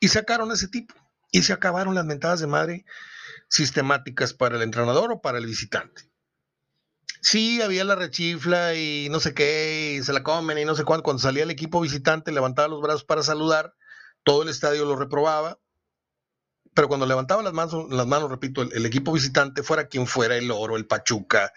[0.00, 0.94] y sacaron a ese tipo.
[1.32, 2.84] Y se acabaron las mentadas de madre
[3.48, 6.10] sistemáticas para el entrenador o para el visitante.
[7.22, 10.84] Sí, había la rechifla y no sé qué, y se la comen y no sé
[10.84, 11.02] cuándo.
[11.02, 13.74] Cuando salía el equipo visitante, levantaba los brazos para saludar,
[14.24, 15.58] todo el estadio lo reprobaba
[16.74, 20.50] pero cuando levantaba las manos, las manos repito, el, equipo visitante, fuera quien fuera, el
[20.50, 21.52] Oro, el Pachuca,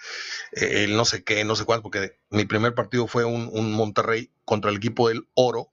[0.51, 4.71] el no sé qué, no sé cuánto, porque mi primer partido fue un, Monterrey contra
[4.71, 5.71] el equipo del Oro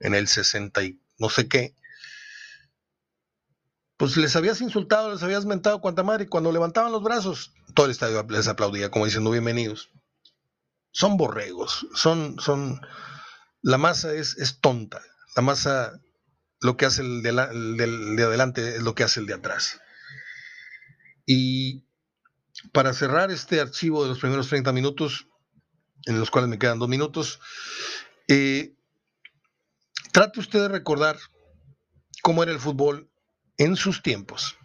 [0.00, 1.74] en el 60 y no sé qué,
[3.96, 7.86] pues les habías insultado, les habías mentado cuanta madre, y cuando levantaban los brazos, todo
[7.86, 9.90] el estadio les aplaudía, como diciendo bienvenidos.
[10.92, 12.80] Son borregos, son, son,
[13.60, 15.02] la masa es, es tonta,
[15.34, 16.00] la masa
[16.60, 19.80] lo que hace el de, de adelante es lo que hace el de atrás.
[21.26, 21.84] Y
[22.72, 25.26] para cerrar este archivo de los primeros 30 minutos,
[26.06, 27.40] en los cuales me quedan dos minutos,
[28.28, 28.77] eh,
[30.18, 31.16] trate usted de recordar
[32.24, 33.08] cómo era el fútbol
[33.56, 34.58] en sus tiempos.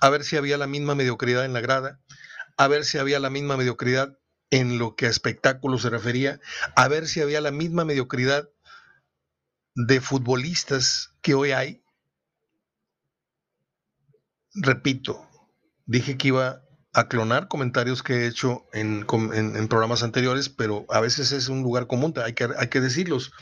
[0.00, 2.00] A ver si había la misma mediocridad en la grada,
[2.56, 6.40] a ver si había la misma mediocridad en lo que a espectáculo se refería,
[6.74, 8.48] a ver si había la misma mediocridad
[9.74, 11.84] de futbolistas que hoy hay,
[14.54, 15.28] repito,
[15.84, 16.62] dije que iba
[16.94, 19.04] a clonar comentarios que he hecho en,
[19.68, 23.32] programas anteriores, pero a veces es un lugar común, hay que, hay que decirlos.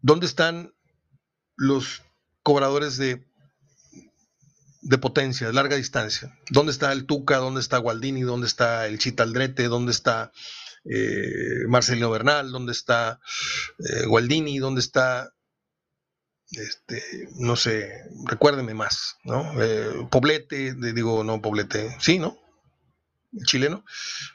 [0.00, 0.72] ¿Dónde están
[1.56, 2.02] los
[2.42, 3.26] cobradores de,
[4.82, 6.36] de potencia, de larga distancia?
[6.50, 7.38] ¿Dónde está el Tuca?
[7.38, 8.22] ¿Dónde está Gualdini?
[8.22, 9.64] ¿Dónde está el Chitaldrete?
[9.64, 10.32] ¿Dónde está
[10.84, 13.20] eh, Marcelino Bernal, dónde está
[13.78, 15.34] eh, Gualdini, dónde está,
[16.50, 17.02] este,
[17.36, 17.90] no sé,
[18.26, 19.60] recuérdeme más, ¿no?
[19.62, 22.38] Eh, Poblete, digo, no, Poblete, sí, ¿no?
[23.44, 23.84] Chileno,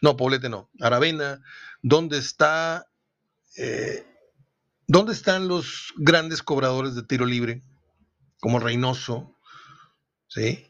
[0.02, 1.42] no, Poblete no, Aravena,
[1.82, 2.88] dónde está,
[4.88, 7.64] dónde están los grandes cobradores de tiro libre,
[8.40, 9.38] como Reynoso,
[10.28, 10.70] ¿sí?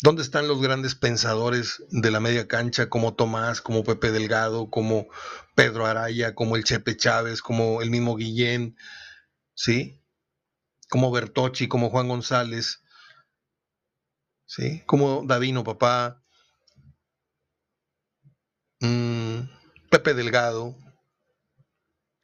[0.00, 5.08] ¿Dónde están los grandes pensadores de la media cancha como Tomás, como Pepe Delgado, como
[5.56, 8.76] Pedro Araya, como el Chepe Chávez, como el mismo Guillén,
[9.54, 10.00] ¿sí?
[10.88, 12.84] Como Bertocci, como Juan González,
[14.46, 14.82] ¿sí?
[14.86, 16.22] Como Davino, papá,
[18.80, 19.40] mm,
[19.90, 20.76] Pepe Delgado,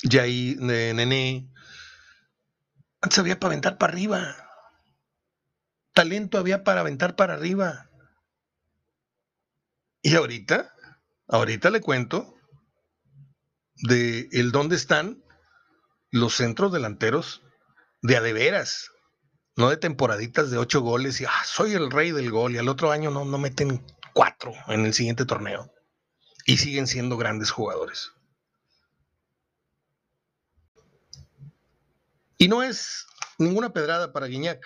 [0.04, 1.50] Yair, Nené.
[3.00, 4.44] Antes había para aventar para arriba
[5.94, 7.88] talento había para aventar para arriba.
[10.02, 10.74] Y ahorita,
[11.28, 12.34] ahorita le cuento
[13.76, 15.24] de el dónde están
[16.10, 17.42] los centros delanteros
[18.02, 18.90] de adeveras,
[19.56, 22.68] no de temporaditas de ocho goles y ah, soy el rey del gol y al
[22.68, 25.72] otro año no, no meten cuatro en el siguiente torneo
[26.44, 28.12] y siguen siendo grandes jugadores.
[32.38, 33.06] Y no es
[33.38, 34.64] ninguna pedrada para Guiñac,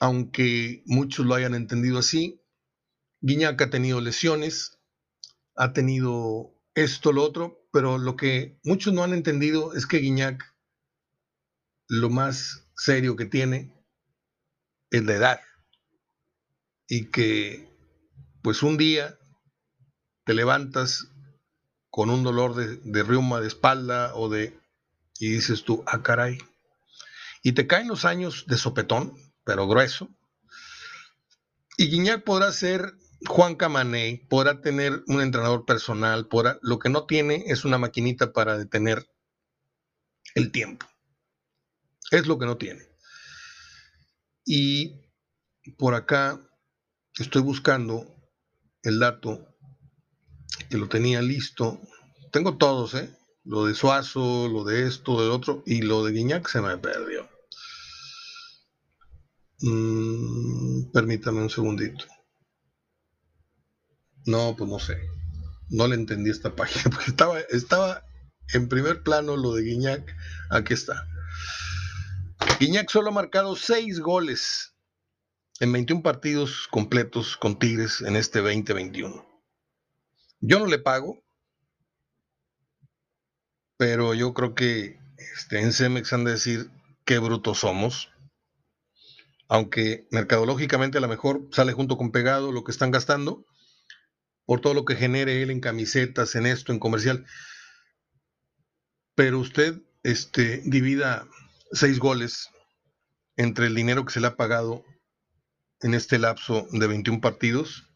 [0.00, 2.42] aunque muchos lo hayan entendido así.
[3.20, 4.78] Guiñac ha tenido lesiones,
[5.54, 10.54] ha tenido esto, lo otro, pero lo que muchos no han entendido es que Guiñac
[11.88, 13.72] lo más serio que tiene
[14.90, 15.40] es la edad.
[16.88, 17.68] Y que
[18.42, 19.18] pues un día
[20.24, 21.08] te levantas
[21.90, 24.60] con un dolor de, de de espalda o de...
[25.18, 26.38] y dices tú, ah, caray.
[27.42, 30.08] Y te caen los años de sopetón, pero grueso.
[31.76, 32.94] Y Guiñac podrá ser
[33.26, 38.32] Juan Camané, podrá tener un entrenador personal, podrá, lo que no tiene es una maquinita
[38.32, 39.06] para detener
[40.34, 40.86] el tiempo.
[42.10, 42.86] Es lo que no tiene.
[44.44, 45.02] Y
[45.78, 46.40] por acá
[47.14, 48.06] estoy buscando
[48.82, 49.56] el dato
[50.70, 51.80] que lo tenía listo.
[52.32, 53.10] Tengo todos, ¿eh?
[53.46, 57.28] Lo de Suazo, lo de esto, del otro, y lo de Guiñac se me perdió.
[59.60, 62.04] Mm, permítame un segundito.
[64.26, 64.98] No, pues no sé.
[65.68, 68.04] No le entendí esta página, porque estaba, estaba
[68.52, 70.16] en primer plano lo de Guiñac.
[70.50, 71.06] Aquí está.
[72.58, 74.74] Guiñac solo ha marcado 6 goles
[75.60, 79.24] en 21 partidos completos con Tigres en este 2021.
[80.40, 81.22] Yo no le pago,
[83.76, 84.98] pero yo creo que
[85.36, 86.70] este, en Cemex han de decir
[87.04, 88.10] qué brutos somos.
[89.48, 93.44] Aunque mercadológicamente a lo mejor sale junto con pegado lo que están gastando,
[94.44, 97.26] por todo lo que genere él en camisetas, en esto, en comercial.
[99.14, 101.28] Pero usted este, divida
[101.72, 102.50] seis goles
[103.36, 104.84] entre el dinero que se le ha pagado
[105.80, 107.90] en este lapso de 21 partidos,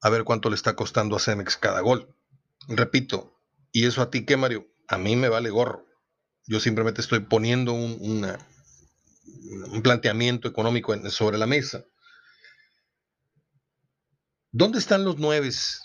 [0.00, 2.14] a ver cuánto le está costando a Cemex cada gol.
[2.68, 3.40] Repito,
[3.72, 4.66] ¿y eso a ti qué, Mario?
[4.88, 5.86] A mí me vale gorro.
[6.46, 8.26] Yo simplemente estoy poniendo un,
[9.70, 11.84] un planteamiento económico sobre la mesa.
[14.50, 15.82] ¿Dónde están los nueves?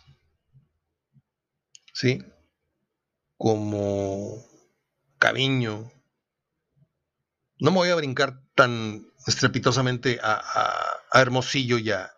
[1.93, 2.23] ¿Sí?
[3.37, 4.43] Como
[5.19, 5.91] Caviño.
[7.59, 12.09] No me voy a brincar tan estrepitosamente a, Hermosillo y a,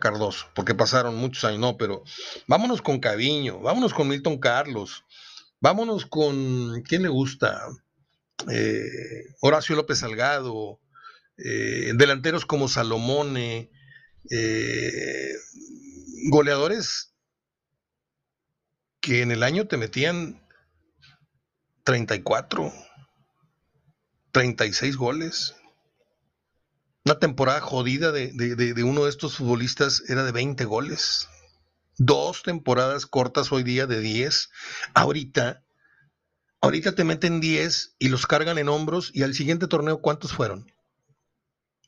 [0.00, 2.02] Cardoso, porque pasaron muchos años, no, pero
[2.46, 5.04] vámonos con Caviño, vámonos con Milton Carlos,
[5.60, 7.66] vámonos con, ¿quién le gusta?
[8.50, 10.80] Eh, Horacio López Salgado,
[11.36, 13.70] eh, delanteros como Salomone,
[14.30, 15.32] eh,
[16.30, 17.14] goleadores
[19.00, 20.42] que en el año te metían
[21.84, 22.72] 34,
[24.32, 25.54] 36 goles.
[27.04, 31.28] Una temporada jodida de, de, uno de estos futbolistas era de 20 goles.
[31.98, 34.50] Dos temporadas cortas hoy día de 10.
[34.94, 35.64] Ahorita,
[36.60, 40.72] ahorita te meten 10 y los cargan en hombros y al siguiente torneo, ¿cuántos fueron?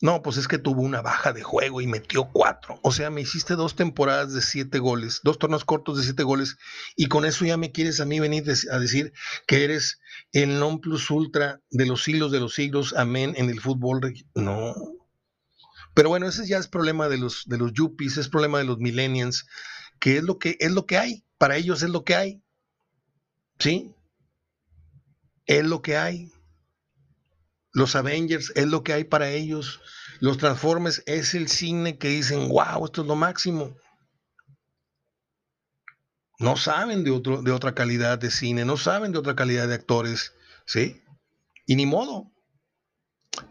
[0.02, 2.80] No, pues es que tuvo una baja de juego y metió cuatro.
[2.82, 6.56] O sea, me hiciste dos temporadas de siete goles, dos torneos cortos de siete goles,
[6.96, 9.12] y con eso ya me quieres a mí venir a decir
[9.46, 10.00] que eres
[10.32, 14.00] el non plus ultra de los siglos de los siglos, amén, en el fútbol.
[14.34, 14.74] No.
[15.94, 18.78] Pero bueno, ese ya es problema de los, de los yuppies, es problema de los
[18.78, 19.46] millennials,
[20.00, 21.24] que es lo que, es lo que hay.
[21.38, 22.42] Para ellos es lo que hay.
[23.58, 23.94] ¿Sí?
[25.46, 26.32] Es lo que hay.
[27.72, 29.80] Los Avengers es lo que hay para ellos.
[30.18, 33.76] Los Transformers es el cine que dicen, wow, esto es lo máximo.
[36.38, 39.74] No saben de, otro, de otra calidad de cine, no saben de otra calidad de
[39.74, 40.32] actores,
[40.64, 41.02] ¿sí?
[41.66, 42.30] Y ni modo.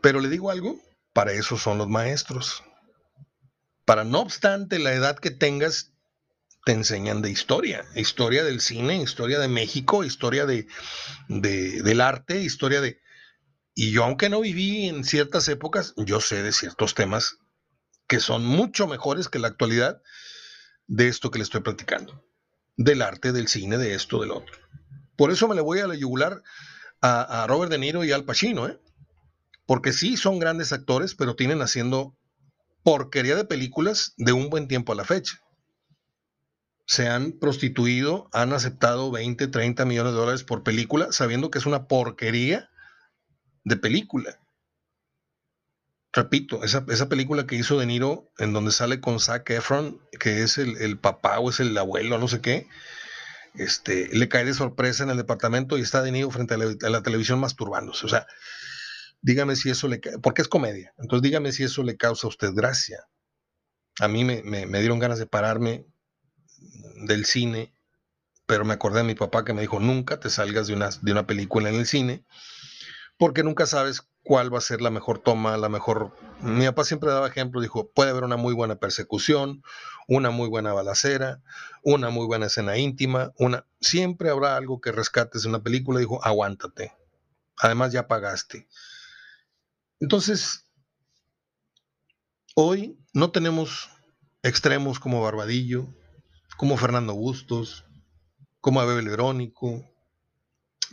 [0.02, 0.80] Pero le digo algo,
[1.14, 2.64] para eso son los maestros.
[3.86, 5.94] Para no obstante la edad que tengas,
[6.66, 10.68] te enseñan de historia, historia del cine, historia de México, historia de,
[11.28, 13.00] de del arte, historia de...
[13.76, 17.38] Y yo, aunque no viví en ciertas épocas, yo sé de ciertos temas
[18.08, 20.02] que son mucho mejores que la actualidad
[20.88, 22.26] de esto que le estoy platicando.
[22.76, 24.58] Del arte, del cine, de esto, del otro.
[25.16, 26.42] Por eso me le voy a la yugular
[27.02, 28.80] a, Robert De Niro y Al Pacino, ¿eh?
[29.66, 32.18] Porque sí son grandes actores, pero tienen haciendo
[32.84, 35.40] porquería de películas de un buen tiempo a la fecha.
[36.90, 41.68] Se han prostituido, han aceptado 20, 30 millones de dólares por película, sabiendo que es
[41.68, 42.72] una porquería
[43.64, 44.40] de película.
[46.12, 50.58] Repito, esa, película que hizo De Niro, en donde sale con Zac Efron, que es
[50.58, 52.68] el, papá o es el abuelo, no sé qué,
[53.54, 57.04] este, le cae de sorpresa en el departamento y está De Niro frente a la,
[57.04, 58.04] televisión masturbándose.
[58.08, 58.26] O sea,
[59.22, 62.52] dígame si eso le porque es comedia, entonces dígame si eso le causa a usted
[62.56, 63.06] gracia.
[64.00, 65.86] A mí me, me dieron ganas de pararme
[67.06, 67.74] del cine,
[68.46, 71.12] pero me acordé de mi papá que me dijo, nunca te salgas de una, de
[71.12, 72.24] una película en el cine
[73.20, 76.16] porque nunca sabes cuál va a ser la mejor toma, la mejor...
[76.40, 79.62] Mi papá siempre daba ejemplo, dijo, puede haber una muy buena persecución,
[80.08, 81.42] una muy buena balacera,
[81.84, 83.66] una muy buena escena íntima, una...
[83.82, 86.94] Siempre habrá algo que rescates en una película, dijo, aguántate.
[87.58, 88.70] Además ya pagaste.
[90.00, 90.66] Entonces,
[92.56, 93.90] hoy no tenemos
[94.44, 95.94] extremos como Barbadillo,
[96.60, 97.86] como Fernando Bustos,
[98.60, 99.90] como Abel Verónico,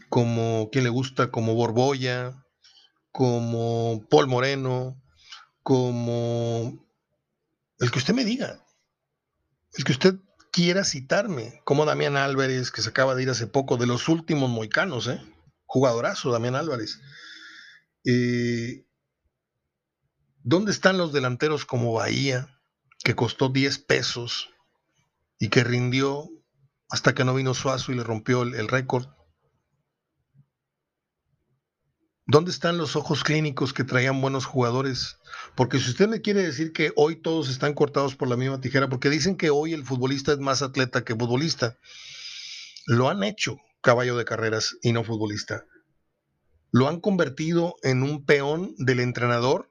[0.09, 2.47] como quien le gusta, como Borboya,
[3.11, 5.03] como Paul Moreno,
[5.65, 6.89] como
[7.81, 8.65] el que usted me diga,
[9.73, 10.15] el que usted
[10.53, 14.49] quiera citarme, como Damián Álvarez, que se acaba de ir hace poco, de los últimos
[14.49, 15.21] moicanos, ¿eh?
[15.65, 17.01] jugadorazo Damián Álvarez.
[18.05, 18.87] Eh,
[20.45, 22.57] ¿Dónde están los delanteros como Bahía,
[23.03, 24.51] que costó 10 pesos
[25.39, 26.29] y que rindió
[26.89, 29.07] hasta que no vino Suazo y le rompió el récord?
[32.29, 35.19] ¿Dónde están los ojos clínicos que traían buenos jugadores?
[35.55, 38.89] Porque si usted me quiere decir que hoy todos están cortados por la misma tijera,
[38.89, 41.79] porque dicen que hoy el futbolista es más atleta que futbolista,
[42.87, 45.67] lo han hecho caballo de carreras y no futbolista.
[46.73, 49.71] Lo han convertido en un peón del entrenador,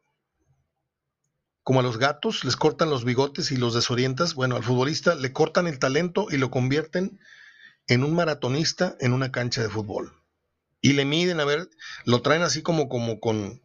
[1.66, 4.36] como a los gatos les cortan los bigotes y los desorientas.
[4.36, 7.20] Bueno, al futbolista le cortan el talento y lo convierten
[7.88, 10.14] en un maratonista en una cancha de fútbol
[10.80, 11.68] y le miden, a ver,
[12.06, 13.64] lo traen así como, como con,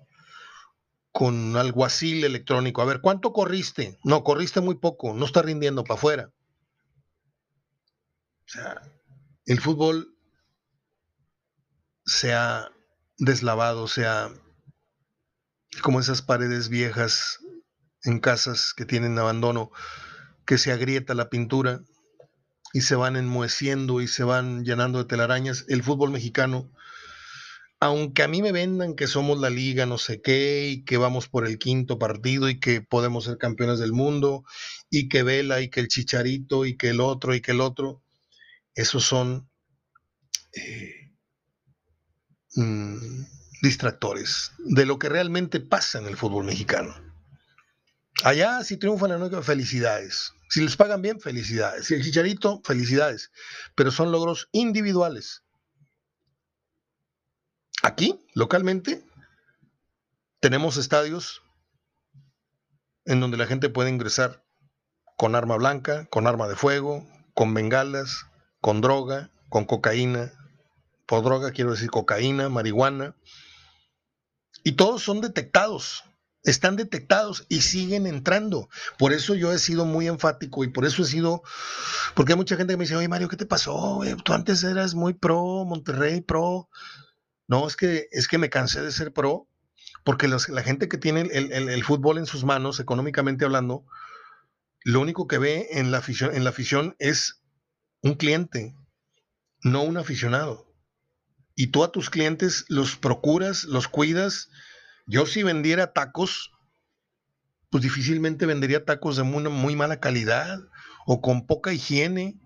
[1.13, 2.81] con alguacil electrónico.
[2.81, 3.99] A ver, ¿cuánto corriste?
[4.03, 6.33] No, corriste muy poco, no está rindiendo para afuera.
[8.47, 8.81] O sea,
[9.45, 10.17] el fútbol
[12.07, 12.73] se ha
[13.19, 14.31] deslavado, se ha
[15.83, 17.41] como esas paredes viejas
[18.05, 19.71] en casas que tienen abandono,
[20.47, 21.83] que se agrieta la pintura
[22.73, 25.65] y se van enmoheciendo y se van llenando de telarañas.
[25.69, 26.71] El fútbol mexicano
[27.81, 31.29] aunque a mí me vendan que somos la liga no sé qué y que vamos
[31.29, 34.45] por el quinto partido y que podemos ser campeones del mundo
[34.91, 38.03] y que Vela y que el Chicharito y que el otro y que el otro,
[38.75, 39.49] esos son
[40.53, 41.13] eh,
[42.55, 43.25] mm,
[43.63, 47.10] distractores de lo que realmente pasa en el fútbol mexicano.
[48.25, 50.33] Allá si triunfan en felicidades.
[50.49, 51.87] Si les pagan bien, felicidades.
[51.87, 53.31] Si el Chicharito, felicidades.
[53.75, 55.43] Pero son logros individuales
[57.83, 59.03] Aquí, localmente,
[60.41, 61.43] tenemos estadios
[63.07, 64.45] en donde la gente puede ingresar
[65.17, 68.27] con arma blanca, con arma de fuego, con bengalas,
[68.61, 70.31] con droga, con cocaína.
[71.07, 73.17] Por droga quiero decir cocaína, marihuana.
[74.63, 76.05] Y todos son detectados,
[76.43, 78.69] están detectados y siguen entrando.
[78.99, 81.43] Por eso yo he sido muy enfático y por eso he sido,
[82.15, 84.01] porque hay mucha gente que me dice, oye Mario, ¿qué te pasó?
[84.25, 86.69] Tú antes eras muy pro, Monterrey pro.
[87.47, 89.49] No, es que, es que me cansé de ser pro,
[90.05, 93.85] porque la gente que tiene el, fútbol en sus manos, económicamente hablando,
[94.85, 97.43] lo único que ve en la afición, en la afición es
[98.03, 98.75] un cliente,
[99.63, 100.73] no un aficionado.
[101.55, 104.49] Y tú a tus clientes los procuras, los cuidas.
[105.11, 106.53] Yo si vendiera tacos,
[107.69, 110.61] pues difícilmente vendería tacos de muy mala calidad
[111.07, 112.41] o con poca higiene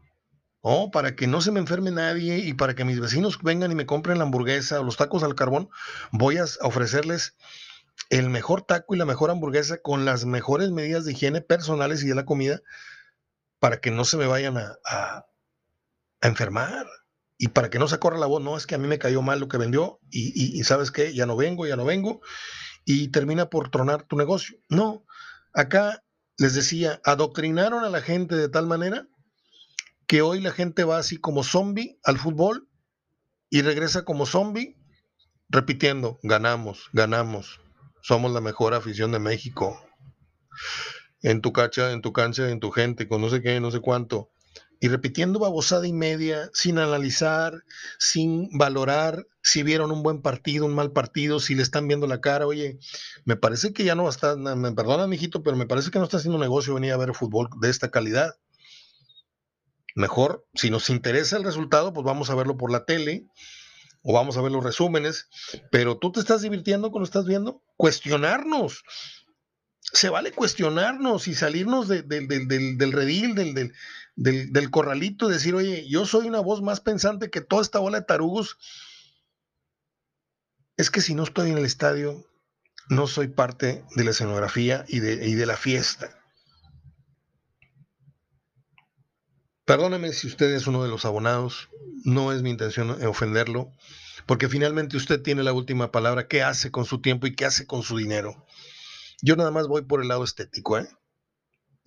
[0.66, 3.74] Oh, para que no se me enferme nadie y para que mis vecinos vengan y
[3.74, 5.68] me compren la hamburguesa o los tacos al carbón,
[6.10, 7.36] voy a ofrecerles
[8.08, 12.08] el mejor taco y la mejor hamburguesa con las mejores medidas de higiene personales y
[12.08, 12.62] de la comida
[13.58, 15.26] para que no se me vayan a,
[16.22, 16.86] enfermar
[17.38, 19.22] y para que no se corra la voz, no es que a mí me cayó
[19.22, 22.20] mal lo que vendió y, y sabes qué, ya no vengo, ya no vengo
[22.84, 24.58] y termina por tronar tu negocio.
[24.68, 25.04] No,
[25.52, 26.02] acá
[26.38, 29.06] les decía, adoctrinaron a la gente de tal manera
[30.06, 32.68] que hoy la gente va así como zombie al fútbol
[33.50, 34.76] y regresa como zombie
[35.48, 37.60] repitiendo, ganamos, ganamos,
[38.02, 39.80] somos la mejor afición de México.
[41.22, 43.80] En tu cacha, en tu cancha, en tu gente, con no sé qué, no sé
[43.80, 44.30] cuánto.
[44.84, 47.64] Y repitiendo babosada y media, sin analizar,
[47.98, 52.20] sin valorar si vieron un buen partido, un mal partido, si le están viendo la
[52.20, 52.46] cara.
[52.46, 52.78] Oye,
[53.24, 56.18] me parece que ya no estar, me perdona, mijito, pero me parece que no está
[56.18, 58.34] haciendo negocio venir a ver fútbol de esta calidad.
[59.94, 63.26] Mejor, si nos interesa el resultado, pues vamos a verlo por la tele
[64.02, 65.30] o vamos a ver los resúmenes,
[65.70, 67.62] pero tú te estás divirtiendo con lo estás viendo.
[67.78, 68.84] Cuestionarnos.
[69.92, 73.72] Se vale cuestionarnos y salirnos del redil, del,
[74.16, 78.00] del, corralito, y decir, oye, yo soy una voz más pensante que toda esta bola
[78.00, 78.58] de tarugos.
[80.76, 82.26] Es que si no estoy en el estadio,
[82.88, 86.18] no soy parte de la escenografía y de, y de la fiesta.
[89.64, 91.70] Perdóneme si usted es uno de los abonados,
[92.04, 93.72] no es mi intención ofenderlo,
[94.26, 97.66] porque finalmente usted tiene la última palabra, qué hace con su tiempo y qué hace
[97.66, 98.46] con su dinero.
[99.24, 100.86] Yo nada más voy por el lado estético, ¿eh?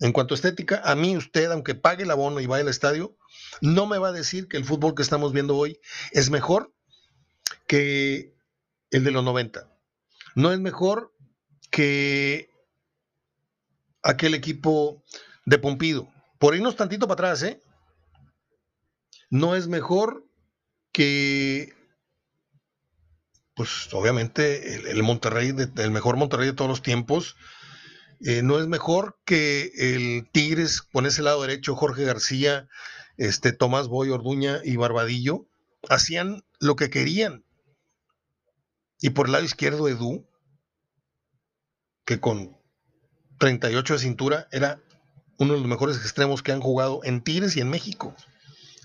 [0.00, 3.16] En cuanto a estética, a mí usted, aunque pague el abono y vaya al estadio,
[3.60, 5.78] no me va a decir que el fútbol que estamos viendo hoy
[6.10, 6.74] es mejor
[7.68, 8.34] que
[8.90, 9.72] el de los 90.
[10.34, 11.14] No es mejor
[11.70, 12.50] que
[14.02, 15.04] aquel equipo
[15.44, 16.12] de Pompido.
[16.40, 17.62] Por irnos tantito para atrás, ¿eh?
[19.30, 20.26] No es mejor
[20.90, 21.72] que,
[23.58, 27.34] pues obviamente, el, Monterrey, el mejor Monterrey de todos los tiempos,
[28.20, 32.68] eh, no es mejor que el Tigres con ese lado derecho, Jorge García,
[33.16, 35.48] este, Tomás Boy, Orduña y Barbadillo,
[35.88, 37.44] hacían lo que querían.
[39.00, 40.24] Y por el lado izquierdo, Edu,
[42.04, 42.56] que con
[43.40, 44.80] 38 de cintura era
[45.38, 48.14] uno de los mejores extremos que han jugado en Tigres y en México,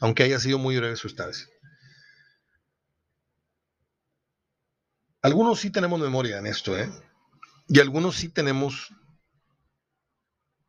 [0.02, 1.46] aunque haya sido muy breve su estancia.
[5.24, 6.92] Algunos sí tenemos memoria en esto, ¿eh?
[7.70, 8.94] Y algunos sí tenemos,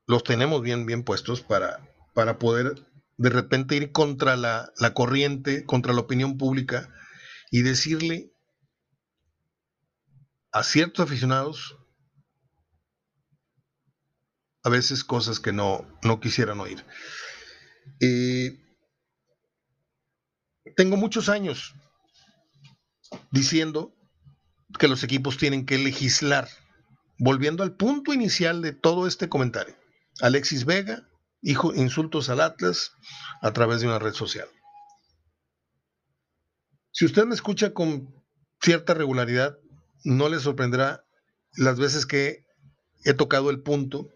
[0.06, 2.86] los tenemos bien, bien puestos para, para poder
[3.16, 6.88] de repente ir contra la, la corriente, contra la opinión pública
[7.50, 8.32] y decirle
[10.52, 11.76] a ciertos aficionados
[14.62, 16.86] a veces cosas que no, no quisieran oír.
[18.00, 18.56] Eh,
[20.76, 21.74] tengo muchos años
[23.32, 23.93] diciendo
[24.78, 26.48] que los equipos tienen que legislar,
[27.18, 29.76] volviendo al punto inicial de todo este comentario.
[30.20, 31.08] Alexis Vega,
[31.42, 32.92] hijo, insultos al Atlas
[33.42, 34.48] a través de una red social.
[36.92, 38.14] Si usted me escucha con
[38.60, 39.56] cierta regularidad,
[40.04, 41.04] no le sorprenderá
[41.56, 42.44] las veces que
[43.04, 44.08] he tocado el punto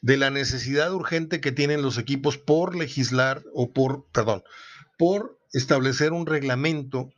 [0.00, 4.42] de la necesidad urgente que tienen los equipos por legislar o por, perdón,
[4.98, 7.10] por establecer un reglamento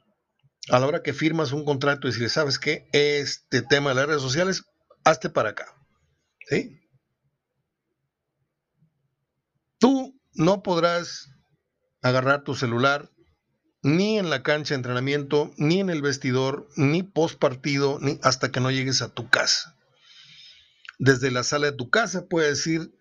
[0.70, 2.88] a la hora que firmas un contrato y decirle, ¿sabes qué?
[2.92, 4.64] Este tema de las redes sociales,
[5.04, 5.66] hazte para acá.
[6.48, 6.80] ¿Sí?
[9.78, 11.30] Tú no podrás
[12.02, 13.10] agarrar tu celular
[13.82, 18.50] ni en la cancha de entrenamiento, ni en el vestidor, ni post partido, ni hasta
[18.50, 19.74] que no llegues a tu casa
[20.98, 22.94] desde la sala de tu casa, puede decir,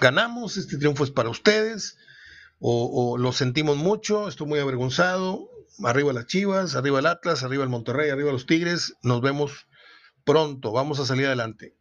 [0.00, 1.96] ganamos, este triunfo es para ustedes,
[2.58, 5.48] o, lo sentimos mucho, estoy muy avergonzado,
[5.84, 9.66] arriba las Chivas, arriba el Atlas, arriba el Monterrey, arriba los Tigres, nos vemos
[10.24, 11.76] pronto, vamos a salir adelante.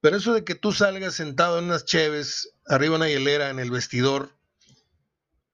[0.00, 3.70] Pero eso de que tú salgas sentado en unas cheves, arriba una hielera en el
[3.70, 4.36] vestidor,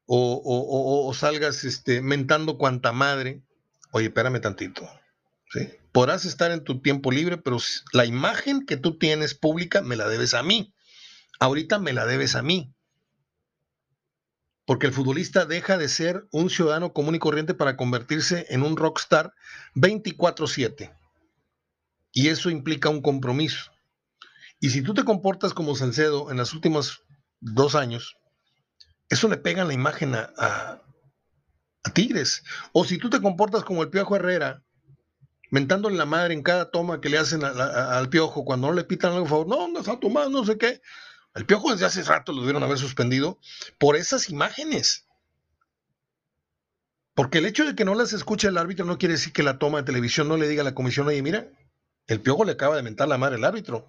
[0.08, 3.42] o, salgas este, mentando cuanta madre,
[3.90, 4.88] oye, espérame tantito,
[5.50, 5.68] ¿sí?
[5.96, 7.56] podrás estar en tu tiempo libre, pero
[7.94, 10.74] la imagen que tú tienes pública me la debes a mí.
[11.40, 12.75] Ahorita me la debes a mí.
[14.66, 18.76] Porque el futbolista deja de ser un ciudadano común y corriente para convertirse en un
[18.76, 19.32] rockstar
[19.74, 20.92] 24/7.
[22.12, 23.70] Y eso implica un compromiso.
[24.60, 27.04] Y si tú te comportas como Salcedo en los últimos
[27.40, 28.16] dos años,
[29.08, 30.82] eso le pega en la imagen a,
[31.94, 32.42] Tigres.
[32.72, 34.64] O si tú te comportas como el Piojo Herrera
[35.52, 39.12] mentándole la madre en cada toma que le hacen al piojo, cuando no le pitan
[39.12, 40.80] algo, favor, no, no está tomando, no sé qué.
[41.36, 43.38] El piojo desde hace rato lo debieron haber suspendido
[43.78, 45.06] por esas imágenes.
[47.14, 49.58] Porque el hecho de que no las escuche el árbitro no quiere decir que la
[49.58, 51.48] toma de televisión no le diga a la comisión, oye, mira,
[52.06, 53.86] el piojo le acaba de mentar la madre al árbitro.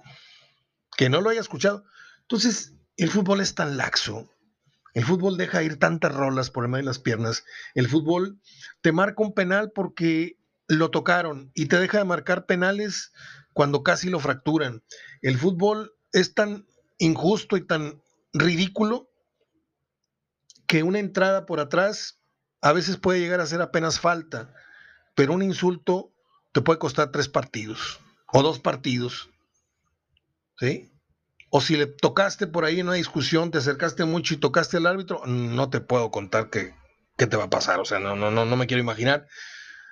[0.98, 1.86] Que no lo haya escuchado.
[2.24, 4.30] Entonces, el fútbol es tan laxo.
[4.94, 7.46] El fútbol deja ir tantas rolas por el medio de las piernas.
[7.76, 8.42] El fútbol
[8.82, 10.38] te marca un penal porque
[10.68, 13.14] lo tocaron y te deja de marcar penales
[13.54, 14.84] cuando casi lo fracturan.
[15.22, 16.66] El fútbol es tan
[16.98, 18.02] injusto y tan
[18.34, 19.10] ridículo
[20.68, 22.20] que una entrada por atrás
[22.62, 24.54] a veces puede llegar a ser apenas falta,
[25.16, 26.12] pero un insulto
[26.52, 28.00] te puede costar tres partidos
[28.34, 29.30] o dos partidos.
[30.60, 30.92] ¿Sí?
[31.50, 34.88] O si le tocaste por ahí en una discusión, te acercaste mucho y tocaste al
[34.88, 36.74] árbitro, no te puedo contar qué,
[37.16, 37.80] qué te va a pasar.
[37.80, 39.28] O sea, no, no, no, no me quiero imaginar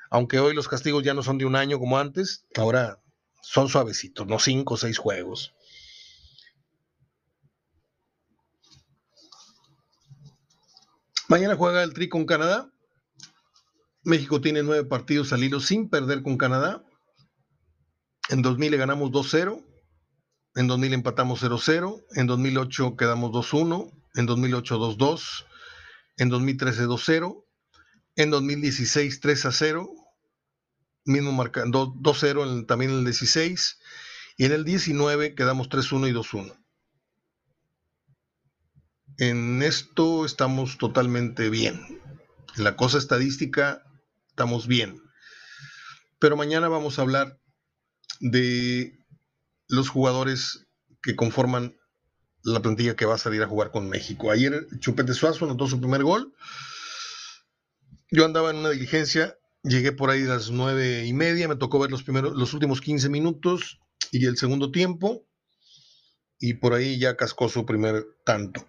[0.10, 3.02] aunque hoy los castigos ya no son de un año como antes, ahora
[3.42, 5.54] son suavecitos, no cinco o seis juegos.
[11.28, 12.72] Mañana juega el Tri con Canadá.
[14.04, 16.84] México tiene nueve partidos al hilo sin perder con Canadá.
[18.30, 19.64] En 2000 le ganamos 2-0.
[20.56, 22.06] En 2000 empatamos 0-0.
[22.16, 23.92] En 2008 quedamos 2-1.
[24.16, 25.46] En 2008 2-2.
[26.18, 27.46] En 2013 2-0.
[28.16, 30.06] En 2016 3-0
[31.06, 33.80] mismo marca 2-0 también en el 16
[34.38, 36.65] y en el 19 quedamos 3-1 y 2-1.
[39.18, 42.02] En esto estamos totalmente bien.
[42.58, 43.84] En la cosa estadística
[44.28, 45.02] estamos bien.
[46.20, 47.40] Pero mañana vamos a hablar
[48.20, 49.00] de
[49.70, 50.68] los jugadores
[51.02, 51.78] que conforman
[52.44, 54.32] la plantilla que va a salir a jugar con México.
[54.32, 56.34] Ayer Chupete Suazo anotó su primer gol.
[58.12, 61.80] Yo andaba en una diligencia, llegué por ahí a las nueve y media, me tocó
[61.80, 63.80] ver los primeros, los últimos 15 minutos
[64.12, 65.26] y el segundo tiempo,
[66.40, 68.66] y por ahí ya cascó su primer tanto.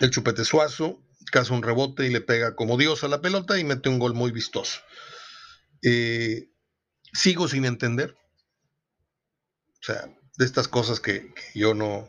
[0.00, 3.64] El Chupete Suazo caza un rebote y le pega como Dios a la pelota y
[3.64, 4.80] mete un gol muy vistoso.
[5.82, 6.50] Eh,
[7.12, 8.16] sigo sin entender.
[9.80, 12.08] O sea, de estas cosas que, yo no,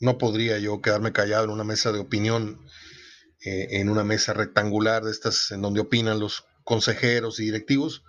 [0.00, 2.66] no podría yo quedarme callado en una mesa de opinión,
[3.44, 8.04] eh, en una mesa rectangular de estas en donde opinan los consejeros y directivos.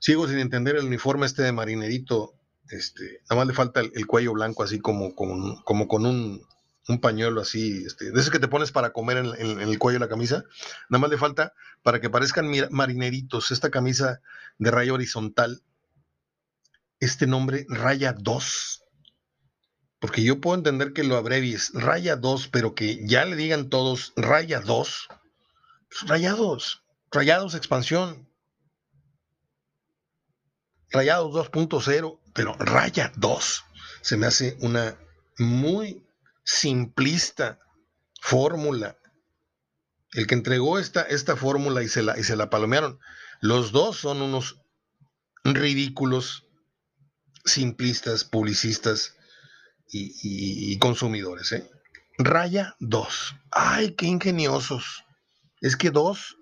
[0.00, 2.34] Sigo sin entender el uniforme este de marinerito.
[2.70, 6.42] Este, nada más le falta el, cuello blanco así como, como, como con un,
[6.88, 10.08] un pañuelo así, este, de ese que te pones para comer en, el cuello la
[10.08, 10.44] camisa,
[10.88, 14.20] nada más le falta para que parezcan marineritos, esta camisa
[14.58, 15.62] de raya horizontal,
[16.98, 18.84] este nombre raya 2,
[20.00, 24.14] porque yo puedo entender que lo abrevies raya 2, pero que ya le digan todos
[24.16, 25.08] raya 2,
[25.90, 28.26] pues rayados, rayados expansión,
[30.90, 33.64] rayados 2.0, pero raya 2,
[34.00, 34.96] se me hace una
[35.36, 36.07] muy
[36.48, 37.60] simplista
[38.22, 38.96] fórmula.
[40.14, 42.98] El que entregó esta, esta fórmula y se, la, y se la palomearon,
[43.42, 44.62] los dos son unos
[45.44, 46.46] ridículos
[47.44, 49.14] simplistas, publicistas
[49.90, 51.52] y, consumidores.
[51.52, 51.70] ¿eh?
[52.16, 53.36] Raya 2.
[53.50, 55.04] Ay, qué ingeniosos.
[55.60, 56.37] Es que dos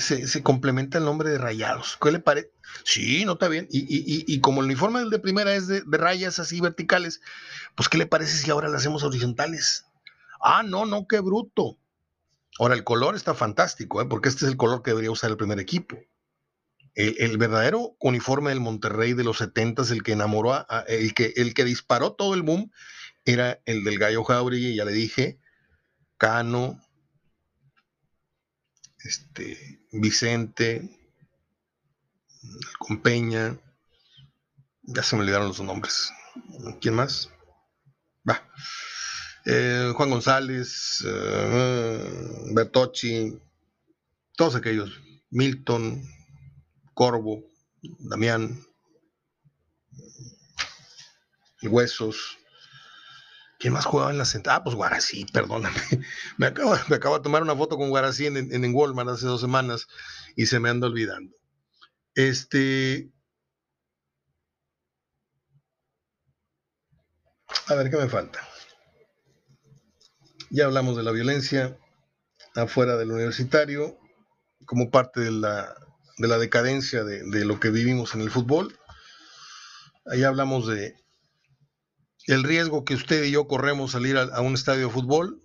[0.00, 1.98] se, complementa el nombre de rayados.
[2.00, 2.50] ¿Qué le parece?
[2.84, 3.66] Sí, no está bien.
[3.70, 7.20] Y, como el uniforme de primera es de, rayas así verticales,
[7.74, 9.86] pues ¿qué le parece si ahora las hacemos horizontales?
[10.40, 11.78] Ah, no, no, qué bruto.
[12.58, 14.06] Ahora, el color está fantástico, ¿eh?
[14.06, 15.98] porque este es el color que debería usar el primer equipo.
[16.94, 21.52] El, verdadero uniforme del Monterrey de los 70 el que enamoró, a, el, que, el
[21.52, 22.70] que disparó todo el boom,
[23.26, 25.38] era el del Gallo Jauregui, ya le dije,
[26.16, 26.80] Cano,
[29.06, 30.88] este, Vicente,
[32.78, 33.58] con Peña,
[34.82, 36.12] ya se me olvidaron los nombres.
[36.80, 37.30] ¿Quién más?
[38.28, 38.42] Va.
[39.44, 43.38] Eh, Juan González, uh, Bertocci,
[44.36, 44.90] todos aquellos,
[45.30, 46.02] Milton,
[46.94, 47.44] Corvo,
[47.98, 48.60] Damián,
[51.62, 52.38] Huesos,
[53.58, 54.56] ¿Quién más jugaba en la central?
[54.56, 55.76] Ah, pues Guarací, perdóname.
[56.36, 59.40] Me acabo, me acabo de tomar una foto con Guarací en, en, Walmart hace dos
[59.40, 59.86] semanas
[60.34, 61.34] y se me anda olvidando.
[62.14, 63.10] Este.
[67.68, 68.46] A ver, ¿qué me falta?
[70.50, 71.78] Ya hablamos de la violencia
[72.54, 73.98] afuera del universitario
[74.66, 75.74] como parte de la,
[76.18, 78.78] de la decadencia de, de lo que vivimos en el fútbol.
[80.04, 80.94] Ahí hablamos de
[82.26, 85.42] el riesgo que usted y yo corremos salir a, un estadio de fútbol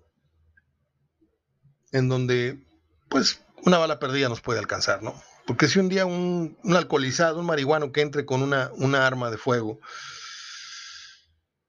[1.92, 2.64] en donde,
[3.10, 5.22] pues, una bala perdida nos puede alcanzar, ¿no?
[5.46, 9.38] Porque si un día un, alcoholizado, un marihuano que entre con una, una arma de
[9.38, 9.80] fuego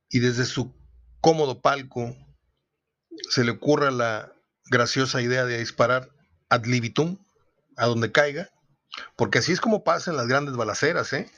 [0.08, 0.72] y desde su
[1.20, 2.16] cómodo palco
[3.30, 4.32] se le ocurra la
[4.66, 6.10] graciosa idea de disparar
[6.48, 7.18] ad libitum,
[7.76, 8.50] a donde caiga,
[9.16, 11.30] porque así es como pasa en las grandes balaceras, ¿eh?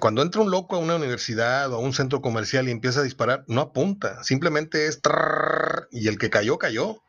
[0.00, 3.04] Cuando entra un loco a una universidad o a un centro comercial y empieza a
[3.04, 5.00] disparar, no apunta, simplemente es
[5.90, 7.02] y el que cayó, cayó.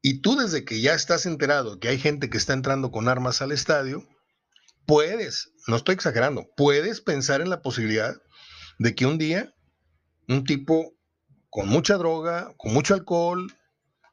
[0.00, 3.42] Y tú desde que ya estás enterado que hay gente que está entrando con armas
[3.42, 4.08] al estadio,
[4.86, 8.16] puedes, no estoy exagerando, puedes pensar en la posibilidad
[8.78, 9.52] de que un día
[10.28, 10.94] un tipo
[11.50, 13.52] con mucha droga, con mucho alcohol,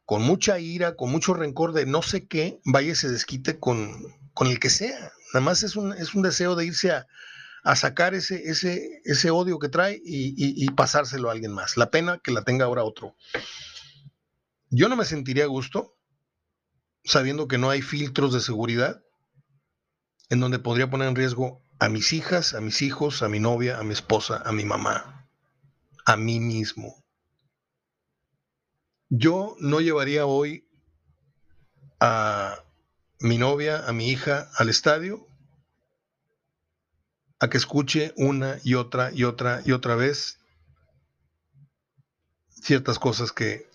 [0.06, 4.04] con mucha ira, con mucho rencor de no sé qué, vaya y se desquite con,
[4.34, 5.12] con el que sea.
[5.34, 7.08] Nada más es un, es un deseo de irse a,
[7.76, 11.78] sacar ese, ese, ese, odio que trae y, pasárselo a alguien más.
[11.78, 13.16] La pena que la tenga ahora otro.
[14.70, 15.98] Yo no me sentiría a gusto
[17.06, 19.02] sabiendo que no hay filtros de seguridad
[20.30, 23.80] en donde podría poner en riesgo a mis hijas, a mis hijos, a mi novia,
[23.80, 25.28] a mi esposa, a mi mamá,
[26.06, 27.04] a mí mismo.
[29.10, 30.68] Yo no llevaría hoy
[32.00, 32.64] a
[33.24, 35.26] mi novia, a mi hija al estadio,
[37.40, 40.40] a que escuche una y otra y otra y otra vez
[42.50, 43.70] ciertas cosas que,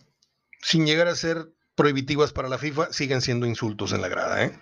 [0.61, 4.45] sin llegar a ser prohibitivas para la FIFA, siguen siendo insultos en la grada.
[4.45, 4.59] ¿eh?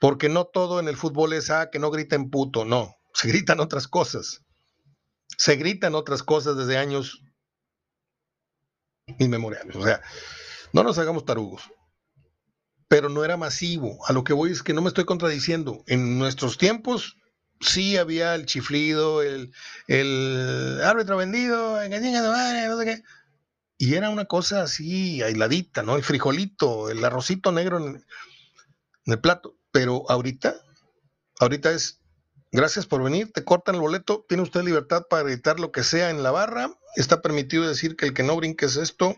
[0.00, 3.60] Porque no todo en el fútbol es, ah, que no griten puto, no, se gritan
[3.60, 4.42] otras cosas.
[5.36, 7.22] Se gritan otras cosas desde años
[9.18, 9.76] inmemoriales.
[9.76, 10.02] O sea,
[10.72, 11.70] no nos hagamos tarugos.
[12.90, 14.04] Pero no era masivo.
[14.08, 15.84] A lo que voy es que no me estoy contradiciendo.
[15.86, 17.16] En nuestros tiempos
[17.60, 19.52] sí había el chiflido, el,
[19.86, 23.02] el árbitro vendido, no sé qué.
[23.78, 25.94] Y era una cosa así aisladita, ¿no?
[25.94, 28.04] El frijolito, el arrocito negro en,
[29.06, 29.56] en el plato.
[29.70, 30.56] Pero ahorita,
[31.38, 31.99] ahorita es
[32.52, 36.10] Gracias por venir, te cortan el boleto, tiene usted libertad para editar lo que sea
[36.10, 39.14] en la barra, está permitido decir que el que no brinque es esto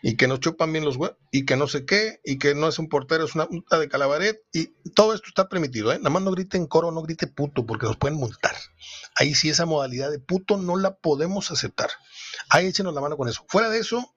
[0.00, 2.68] y que nos chupan bien los huevos y que no sé qué y que no
[2.68, 5.98] es un portero, es una puta de calabaret y todo esto está permitido, ¿eh?
[5.98, 8.56] Nada más no grite en coro, no grite puto porque nos pueden multar.
[9.16, 11.90] Ahí sí esa modalidad de puto no la podemos aceptar.
[12.48, 13.44] Ahí échenos la mano con eso.
[13.48, 14.14] Fuera de eso,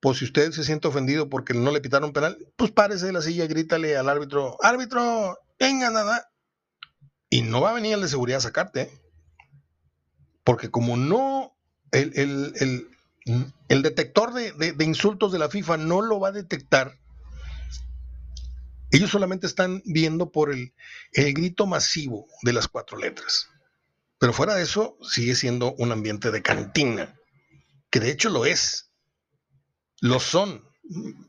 [0.00, 3.20] pues si usted se siente ofendido porque no le pitaron penal, pues párese de la
[3.20, 6.26] silla, grítale al árbitro, árbitro, venga, nada,
[7.34, 8.82] y no va a venir el de seguridad a sacarte.
[8.82, 9.00] ¿eh?
[10.44, 11.58] Porque como no,
[11.90, 12.86] el,
[13.68, 16.96] detector de, insultos de la FIFA no lo va a detectar,
[18.92, 20.74] ellos solamente están viendo por el,
[21.10, 23.48] el grito masivo de las cuatro letras.
[24.20, 27.16] Pero fuera de eso, sigue siendo un ambiente de cantina,
[27.90, 28.92] que de hecho lo es.
[30.00, 30.62] Lo son.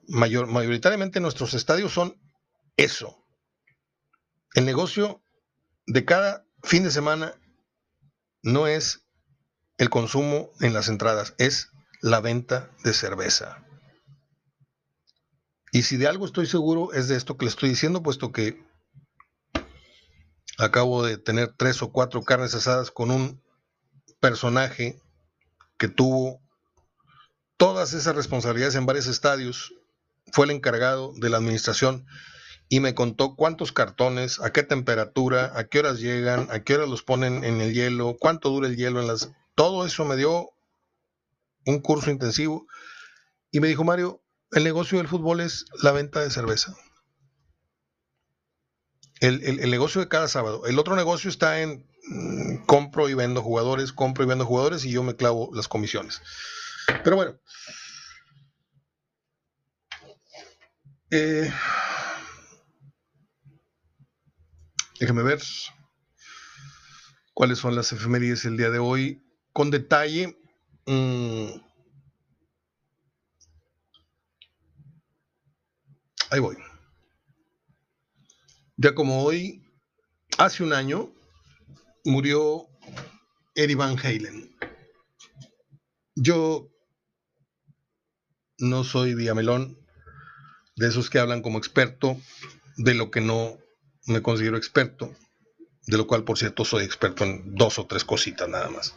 [0.07, 2.15] Mayor, mayoritariamente nuestros estadios son
[2.77, 3.25] eso.
[4.53, 5.24] El negocio
[5.87, 7.35] de cada fin de semana
[8.41, 9.05] no es
[9.77, 11.71] el consumo en las entradas, es
[12.01, 13.63] la venta de cerveza.
[15.71, 18.63] Y si de algo estoy seguro es de esto que le estoy diciendo, puesto que
[20.57, 23.43] acabo de tener tres o cuatro carnes asadas con un
[24.21, 25.01] personaje
[25.77, 26.39] que tuvo
[27.57, 29.73] todas esas responsabilidades en varios estadios,
[30.31, 32.05] fue el encargado de la administración
[32.67, 36.89] y me contó cuántos cartones, a qué temperatura, a qué horas llegan, a qué horas
[36.89, 39.31] los ponen en el hielo, cuánto dura el hielo en las...
[39.53, 40.49] Todo eso me dio
[41.65, 42.67] un curso intensivo
[43.51, 46.75] y me dijo, Mario, el negocio del fútbol es la venta de cerveza.
[49.21, 50.65] El, negocio de cada sábado.
[50.65, 54.91] El otro negocio está en mm, compro y vendo jugadores, compro y vendo jugadores y
[54.91, 56.21] yo me clavo las comisiones.
[57.03, 57.39] Pero bueno.
[61.11, 61.49] Eh,
[64.99, 65.41] Déjame ver
[67.33, 69.21] cuáles son las efemérides el día de hoy.
[69.51, 70.37] Con detalle,
[70.85, 71.47] mm,
[76.31, 76.57] ahí voy.
[78.77, 79.63] Ya como hoy,
[80.37, 81.13] hace un año,
[82.03, 82.67] murió
[83.53, 84.55] Eddie Van Halen.
[86.15, 86.69] Yo
[88.57, 89.77] no soy diamelón
[90.77, 92.17] de esos que hablan como experto
[92.77, 93.57] de lo que no
[94.07, 95.13] me considero experto,
[95.87, 98.95] de lo cual, por cierto, soy experto en dos o tres cositas nada más.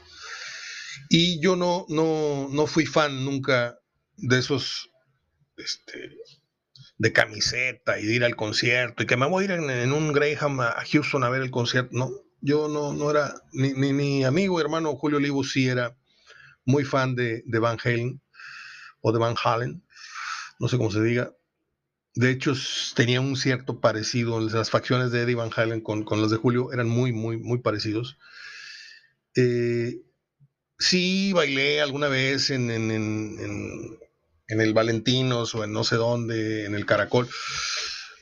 [1.08, 3.78] Y yo no, no, no fui fan nunca
[4.16, 4.90] de esos,
[5.56, 6.16] este,
[6.98, 10.12] de camiseta y de ir al concierto y que me voy a ir en, un
[10.12, 11.90] Graham a Houston a ver el concierto.
[11.92, 15.96] No, yo no, no era, ni, mi amigo hermano Julio Olivo sí era
[16.64, 18.20] muy fan de, de Van Halen
[19.00, 19.82] o de Van Halen,
[20.58, 21.32] no sé cómo se diga,
[22.14, 22.52] de hecho,
[22.94, 24.40] tenía un cierto parecido.
[24.40, 27.58] Las facciones de Eddie Van Halen con, con las de Julio eran muy, muy, muy
[27.58, 28.18] parecidos.
[29.36, 30.02] Eh,
[30.78, 32.70] sí, bailé alguna vez en,
[34.48, 37.28] el Valentinos o en no sé dónde, en el Caracol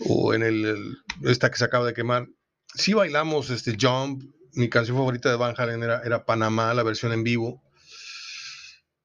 [0.01, 2.29] o en el, esta que se acaba de quemar.
[2.75, 4.23] Sí bailamos este Jump.
[4.53, 7.63] Mi canción favorita de Van Halen era, era Panamá, la versión en vivo.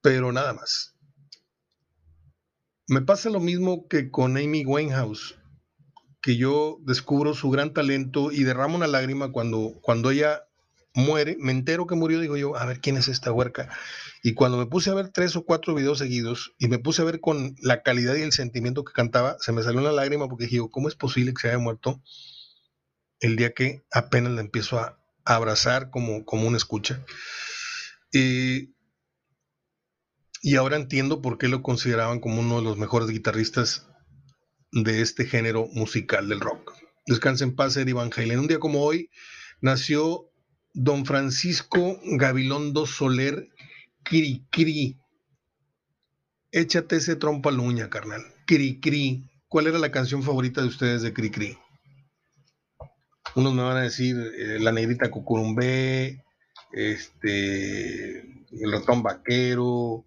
[0.02, 0.96] Pero nada más.
[2.88, 5.36] Me pasa lo mismo que con Amy Winehouse,
[6.22, 10.44] que yo descubro su gran talento y derramo una lágrima cuando, cuando ella
[10.94, 13.70] muere, me entero que murió, digo yo, a ver quién es esta huerca.
[14.24, 17.06] Y cuando me puse a ver tres o cuatro videos seguidos y me puse a
[17.06, 20.46] ver con la calidad y el sentimiento que cantaba, se me salió una lágrima porque
[20.46, 22.02] dije, ¿cómo es posible que se haya muerto
[23.20, 27.04] el día que apenas la empiezo a, abrazar como, como una escucha?
[28.12, 28.74] Y
[30.42, 33.88] y ahora entiendo por qué lo consideraban como uno de los mejores guitarristas
[34.72, 36.74] de este género musical del rock.
[37.06, 38.40] Descansa en paz, Eddie Van Halen.
[38.40, 39.10] Un día como hoy
[39.62, 40.30] nació
[40.74, 43.50] don Francisco Gabilondo Soler
[44.04, 44.98] Cricri.
[46.52, 48.24] Échate ese trompa a la uña, carnal.
[48.48, 49.30] Cricri.
[49.48, 51.58] ¿Cuál era la canción favorita de ustedes de Cricri?
[53.36, 56.24] Unos me van a decir eh, La Negrita Cucurumbé,
[56.72, 58.20] este,
[58.52, 60.06] El Ratón Vaquero,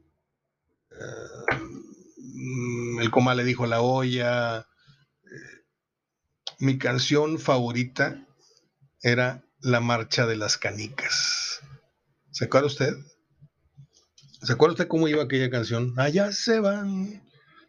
[2.18, 4.61] Mm, el coma le dijo la olla.
[4.61, 4.64] Eh,
[6.59, 8.26] mi canción favorita
[9.03, 11.61] era La Marcha de las Canicas.
[12.30, 12.95] ¿Se acuerda usted?
[14.42, 15.95] ¿Se acuerda usted cómo iba aquella canción?
[15.97, 17.22] Allá se van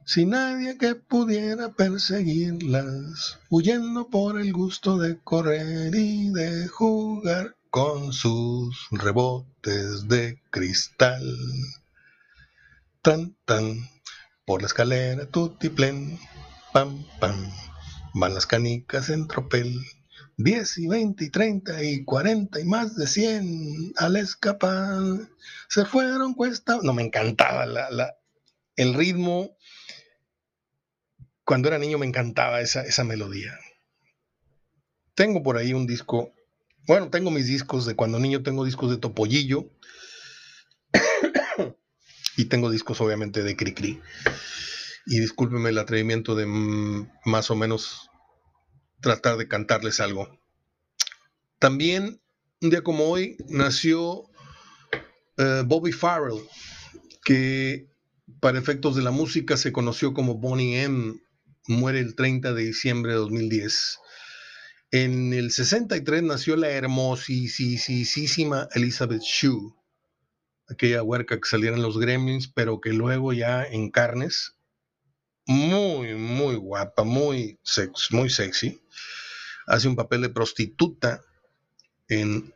[0.06, 8.14] sin nadie que pudiera perseguirlas, huyendo por el gusto de correr y de jugar con
[8.14, 11.24] sus rebotes de cristal.
[13.06, 13.88] Tan, tan,
[14.48, 16.18] por la escalera tutiplen,
[16.74, 17.52] pam, pam,
[18.16, 19.80] van las canicas en tropel.
[20.38, 25.04] 10 y 20 y 30 y 40 y más de 100 al escapar.
[25.70, 26.80] Se fueron cuesta.
[26.82, 28.16] No, me encantaba la,
[28.76, 29.56] el ritmo.
[31.44, 33.54] Cuando era niño me encantaba esa, esa melodía.
[35.14, 36.34] Tengo por ahí un disco.
[36.88, 39.70] Bueno, tengo mis discos de cuando niño, tengo discos de Topollillo.
[42.38, 44.02] Y tengo discos obviamente de Cricri.
[45.06, 48.10] Y discúlpeme el atrevimiento de mm, más o menos
[49.02, 50.40] tratar de cantarles algo.
[51.60, 52.20] También,
[52.62, 54.24] un día como hoy, nació
[55.38, 56.42] eh, Bobby Farrell,
[57.24, 57.88] que
[58.40, 61.22] para efectos de la música se conoció como Bonnie M.
[61.68, 64.00] Muere el 30 de diciembre de 2010.
[64.92, 69.74] En el 63 nació la hermosísima Elizabeth Shue,
[70.70, 74.56] aquella huerca que salía en los Gremlins, pero que luego ya en carnes
[75.46, 78.82] muy, muy guapa, muy, sex, muy sexy.
[79.68, 81.22] Hace un papel de prostituta
[82.08, 82.54] en,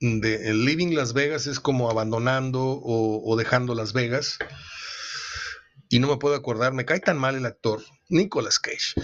[0.00, 4.38] de, Living Las Vegas, es como abandonando o, dejando Las Vegas.
[5.88, 8.94] Y no me puedo acordar, me cae tan mal el actor, Nicolas Cage,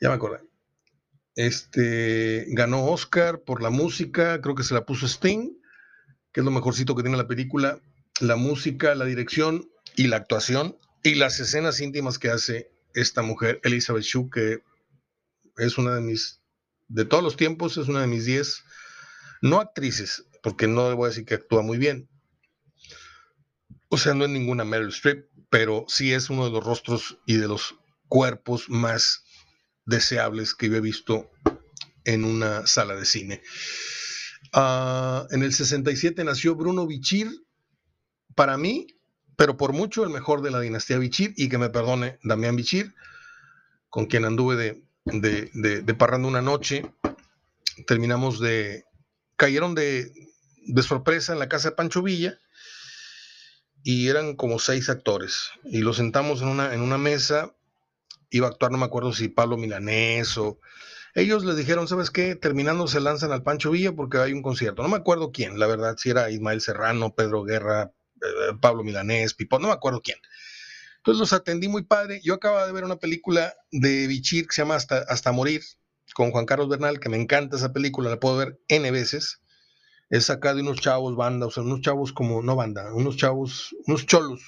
[0.00, 0.40] ya me acordé.
[1.36, 5.59] Este ganó Oscar por la música, creo que se la puso Sting,
[6.32, 7.80] que es lo mejorcito que tiene la película.
[8.20, 13.60] La música, la dirección y la actuación y las escenas íntimas que hace esta mujer,
[13.64, 14.62] Elizabeth Shue, que
[15.56, 16.40] es una de mis,
[16.88, 18.64] de todos los tiempos, es una de mis 10,
[19.42, 22.08] no actrices, porque no debo decir que actúa muy bien.
[23.88, 27.36] O sea, no es ninguna Meryl Streep, pero sí es uno de los rostros y
[27.36, 27.76] de los
[28.08, 29.24] cuerpos más
[29.86, 31.30] deseables que yo he visto
[32.04, 33.42] en una sala de cine.
[34.52, 37.28] Ah, en el 67 nació Bruno Bichir.
[38.34, 38.86] Para mí,
[39.36, 42.94] pero por mucho el mejor de la dinastía Bichir, y que me perdone Damián Bichir,
[43.88, 46.90] con quien anduve de, de, de, parrando una noche.
[47.86, 48.84] Terminamos de.
[49.36, 50.12] cayeron de,
[50.66, 52.38] de sorpresa en la casa de Pancho Villa
[53.82, 55.50] y eran como seis actores.
[55.64, 57.54] Y los sentamos en una, en una mesa.
[58.30, 60.60] Iba a actuar, no me acuerdo si Pablo Milanés o.
[61.14, 62.36] Ellos les dijeron, ¿sabes qué?
[62.36, 64.82] Terminando se lanzan al Pancho Villa porque hay un concierto.
[64.82, 67.92] No me acuerdo quién, la verdad, si era Ismael Serrano, Pedro Guerra,
[68.22, 70.18] eh, Pablo Milanés, Pipón, no me acuerdo quién.
[70.98, 72.20] Entonces los atendí muy padre.
[72.22, 75.62] Yo acababa de ver una película de Bichir que se llama Hasta, Hasta Morir,
[76.14, 79.40] con Juan Carlos Bernal, que me encanta esa película, la puedo ver N veces.
[80.10, 83.74] Es acá de unos chavos, banda, o sea, unos chavos como, no banda, unos chavos,
[83.86, 84.40] unos cholos,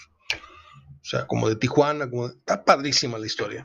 [1.00, 3.64] o sea, como de Tijuana, como, está padrísima la historia.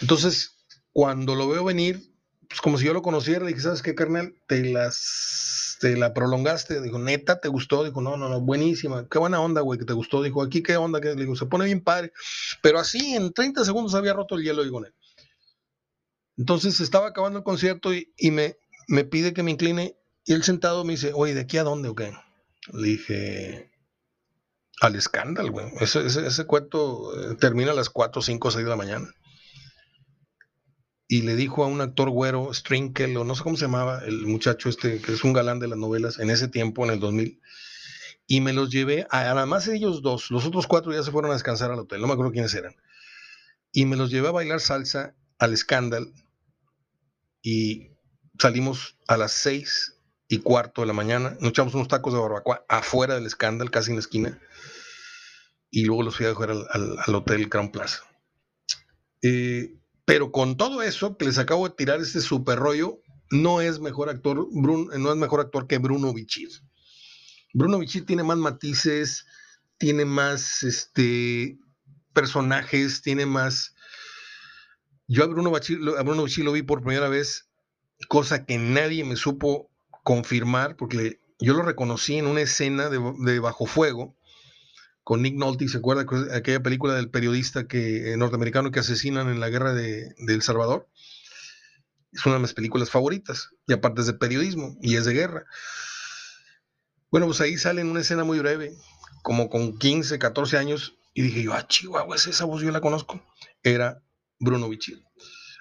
[0.00, 0.53] Entonces,
[0.94, 2.00] cuando lo veo venir,
[2.48, 4.36] pues como si yo lo conociera, dije, ¿sabes qué, carnal?
[4.46, 7.82] Te las te la prolongaste, dijo, neta, ¿te gustó?
[7.82, 10.22] Dijo, no, no, no, buenísima, qué buena onda, güey, que te gustó.
[10.22, 12.12] Dijo, aquí qué onda, que digo, se pone bien padre.
[12.62, 14.94] Pero así, en 30 segundos había roto el hielo, digo, él.
[16.38, 20.84] Entonces estaba acabando el concierto y, me, me pide que me incline y él sentado
[20.84, 22.12] me dice, oye, ¿de aquí a dónde o qué?
[22.72, 23.72] Le dije,
[24.80, 25.66] al escándalo, güey.
[25.80, 29.12] Ese, ese, ese cuento eh, termina a las 4, 5, 6 de la mañana
[31.06, 34.26] y le dijo a un actor güero, Strinkel, o no sé cómo se llamaba, el
[34.26, 37.40] muchacho este, que es un galán de las novelas, en ese tiempo, en el 2000,
[38.26, 41.30] y me los llevé, a, además de ellos dos, los otros cuatro ya se fueron
[41.30, 42.74] a descansar al hotel, no me acuerdo quiénes eran,
[43.70, 46.10] y me los llevé a bailar salsa al escándalo,
[47.42, 47.90] y
[48.38, 52.64] salimos a las seis y cuarto de la mañana, nos echamos unos tacos de barbacoa
[52.66, 54.40] afuera del escándalo, casi en la esquina,
[55.70, 58.04] y luego los fui a dejar al, al hotel Crown Plaza.
[59.20, 59.74] Eh,
[60.04, 63.00] pero con todo eso que les acabo de tirar este super rollo,
[63.30, 66.50] no es mejor actor, Bruno, no es mejor actor que Bruno Bichir.
[67.52, 69.26] Bruno Bichir tiene más matices,
[69.78, 71.58] tiene más este,
[72.12, 73.74] personajes, tiene más.
[75.06, 77.48] Yo a Bruno, Bichir, Bruno Bichir lo vi por primera vez,
[78.08, 79.70] cosa que nadie me supo
[80.02, 84.14] confirmar, porque yo lo reconocí en una escena de Bajo Fuego
[85.04, 89.28] con Nick Nolte, ¿se acuerda de aquella película del periodista que, eh, norteamericano que asesinan
[89.28, 90.88] en la guerra de, El Salvador?
[92.10, 95.44] Es una de mis películas favoritas, y aparte es de periodismo, y es de guerra.
[97.10, 98.72] Bueno, pues ahí sale en una escena muy breve,
[99.22, 102.80] como con 15, 14 años, y dije yo, ah, Chihuahua, es esa voz, yo la
[102.80, 103.22] conozco.
[103.62, 104.02] Era
[104.40, 105.04] Bruno Bichir.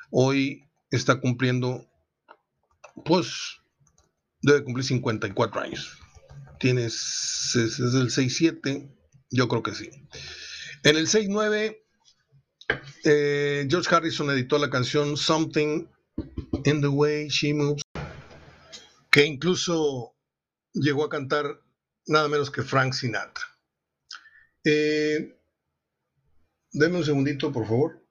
[0.10, 1.86] Hoy está cumpliendo,
[3.04, 3.60] pues,
[4.42, 5.98] debe cumplir 54 años.
[6.60, 8.90] Tienes, es, es del 6-7,
[9.34, 9.90] yo creo que sí.
[10.84, 11.80] En el 6-9
[13.04, 15.86] Eh, George Harrison editó la canción Something
[16.64, 17.84] in the Way She Moves,
[19.12, 20.16] que incluso
[20.74, 21.62] llegó a cantar
[22.08, 23.44] nada menos que Frank Sinatra.
[24.64, 25.38] Eh,
[26.72, 28.04] Deme un segundito, por favor.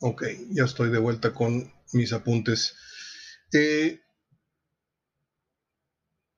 [0.00, 2.76] Ok, ya estoy de vuelta con mis apuntes.
[3.52, 4.01] Eh,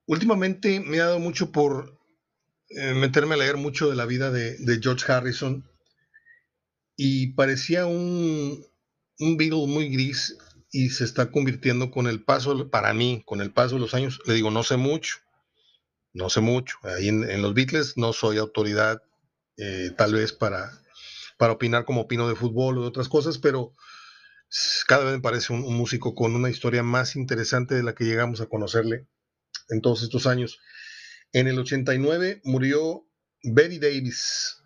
[0.06, 1.98] últimamente me ha dado mucho por
[2.70, 5.68] eh, meterme a leer mucho de la vida de, George Harrison
[6.96, 8.64] y parecía un,
[9.18, 10.36] un Beatle muy gris
[10.70, 14.20] y se está convirtiendo con el paso, para mí, con el paso de los años,
[14.26, 15.18] le digo, no sé mucho,
[16.12, 16.78] no sé mucho.
[16.82, 19.00] Ahí en los Beatles no soy autoridad
[19.56, 20.72] eh, tal vez para,
[21.38, 23.72] para opinar como opino de fútbol o de otras cosas, pero
[24.86, 28.40] cada vez me parece un, músico con una historia más interesante de la que llegamos
[28.40, 29.06] a conocerle
[29.68, 30.58] en todos estos años.
[31.32, 33.08] En el 89 murió
[33.42, 34.56] Betty Davis,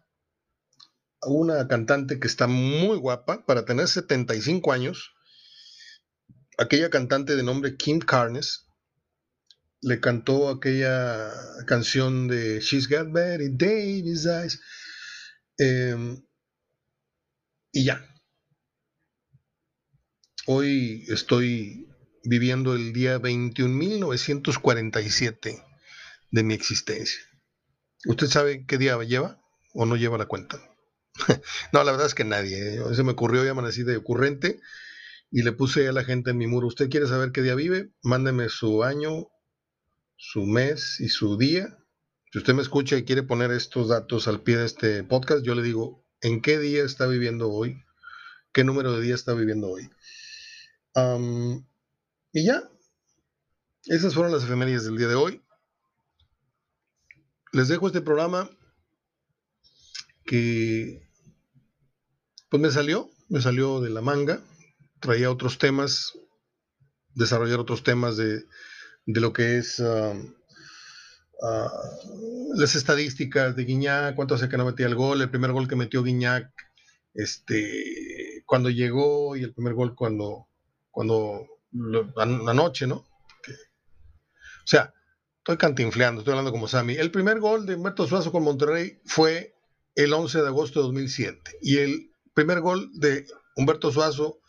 [1.23, 5.15] una cantante que está muy guapa para tener 75 años.
[6.59, 8.69] Aquella cantante de nombre Kim Carnes
[9.81, 11.33] le cantó aquella
[11.67, 14.61] canción de She's Got Betty Davis Eyes.
[15.59, 16.23] Em,
[17.73, 18.05] y ya.
[20.47, 21.89] Hoy estoy
[22.25, 25.65] viviendo el día 21.947
[26.31, 27.21] de mi existencia.
[28.07, 29.41] ¿Usted sabe qué día lleva
[29.75, 30.59] o no lleva la cuenta?
[31.73, 32.77] no, la verdad es que nadie.
[32.77, 32.95] ¿eh?
[32.95, 34.61] Se me ocurrió y amanecí de ocurrente
[35.31, 36.69] y le puse a la gente en mi muro.
[36.69, 37.91] ¿Usted quiere saber qué día vive?
[38.03, 39.29] Mándeme su año,
[40.17, 41.79] su mes y su día.
[42.33, 45.55] Si usted me escucha y quiere poner estos datos al pie de este podcast, yo
[45.55, 47.85] le digo en qué día está viviendo hoy,
[48.53, 49.91] qué número de día está viviendo hoy.
[52.39, 52.63] Y ya,
[53.87, 55.43] esas fueron las efemérides del día de hoy.
[57.53, 58.49] Les dejo este programa
[60.25, 61.11] que
[62.49, 64.41] pues me salió, me salió de la manga,
[65.01, 66.13] traía otros temas,
[67.15, 68.45] desarrollar otros temas de,
[69.07, 70.35] de lo que es um,
[71.41, 75.67] uh, las estadísticas de Guiñac, cuánto hace que no metía el gol, el primer gol
[75.67, 76.53] que metió Guiñac,
[77.15, 80.47] este, cuando llegó y el primer gol cuando,
[80.91, 81.58] cuando
[82.17, 82.97] anoche, ¿no?
[82.97, 84.93] o sea,
[85.39, 86.95] estoy cantinfleando, estoy hablando como Sammy.
[86.97, 89.55] El primer gol de Humberto Suazo con Monterrey fue
[89.95, 94.41] el 11 de agosto de 2007 y el primer gol de Humberto Suazo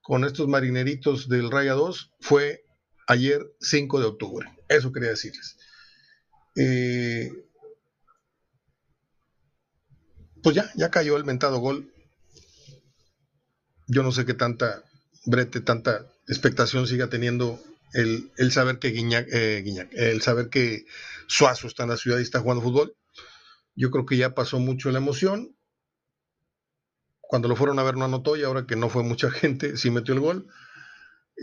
[0.00, 2.64] con estos marineritos del Raya 2 fue
[3.08, 4.48] ayer 5 de octubre.
[4.68, 5.58] Eso quería decirles.
[6.56, 7.30] Eh,
[10.42, 11.92] pues ya, ya cayó el mentado gol.
[13.88, 14.84] Yo no sé qué tanta
[15.24, 17.60] brete, tanta expectación siga teniendo
[17.92, 20.84] el, saber que Guiñac, eh, el saber que
[21.28, 22.96] Suazo está en la ciudad y está jugando fútbol.
[23.74, 25.56] Yo creo que ya pasó mucho la emoción.
[27.20, 29.90] Cuando lo fueron a ver no anotó y ahora que no fue mucha gente, sí
[29.90, 30.46] metió el gol.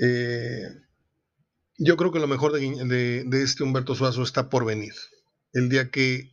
[0.01, 0.67] Eh,
[1.77, 4.93] yo creo que lo mejor de, este Humberto Suazo está por venir.
[5.53, 6.31] El día que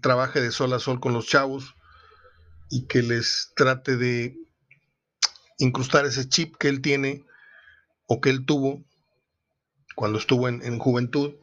[0.00, 1.74] trabaje de sol a sol con los chavos
[2.70, 4.36] y que les trate de
[5.58, 7.24] incrustar ese chip que él tiene
[8.06, 8.84] o que él tuvo
[9.94, 11.34] cuando estuvo en, juventud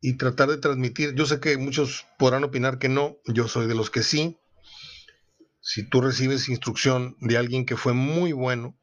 [0.00, 1.14] y tratar de transmitir.
[1.14, 4.38] Yo sé que muchos podrán opinar que no, yo soy de los que sí.
[5.60, 8.76] Si tú recibes instrucción de alguien que fue muy bueno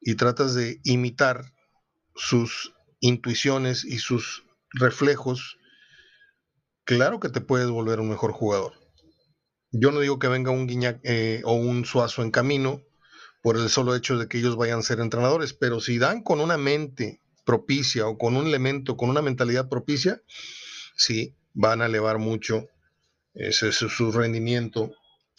[0.00, 1.52] y tratas de imitar
[2.14, 5.58] sus intuiciones y sus reflejos,
[6.84, 8.74] claro que te puedes volver un mejor jugador.
[9.72, 12.82] Yo no digo que venga un Guiñac eh, o un Suazo en camino
[13.42, 16.40] por el solo hecho de que ellos vayan a ser entrenadores, pero si dan con
[16.40, 20.20] una mente propicia o con un elemento, con una mentalidad propicia,
[20.96, 22.68] sí, van a elevar mucho
[23.34, 24.92] ese, su, su rendimiento.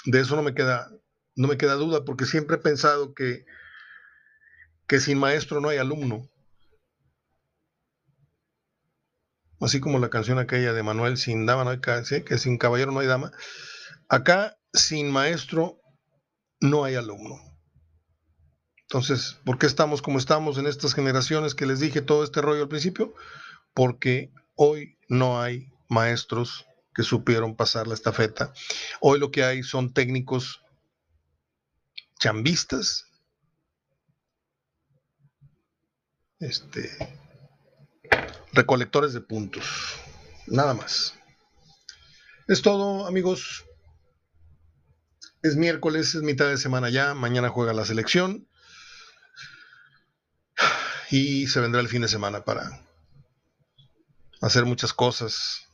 [0.05, 0.89] De eso no me queda,
[1.35, 3.45] no me queda duda, porque siempre he pensado que,
[4.87, 6.27] que sin maestro no hay alumno.
[9.61, 12.99] así como la canción aquella de Manuel, sin dama no hay, que sin caballero no
[12.99, 13.31] hay dama.
[14.09, 15.79] Acá, sin maestro,
[16.59, 17.50] no hay alumno.
[18.91, 22.63] Entonces, ¿por qué estamos como estamos en estas generaciones que les dije todo este rollo
[22.63, 23.13] al principio?
[23.73, 28.51] Porque hoy no hay maestros que supieron pasar la estafeta.
[28.99, 30.61] Hoy lo que hay son técnicos
[32.19, 33.05] chambistas,
[36.39, 36.91] este,
[38.51, 39.95] recolectores de puntos.
[40.47, 41.17] Nada más.
[42.45, 43.63] Es todo, amigos.
[45.43, 47.13] Es miércoles, es mitad de semana ya.
[47.13, 48.49] Mañana juega la selección.
[51.11, 52.81] Y se vendrá el fin de semana para
[54.41, 55.67] hacer muchas cosas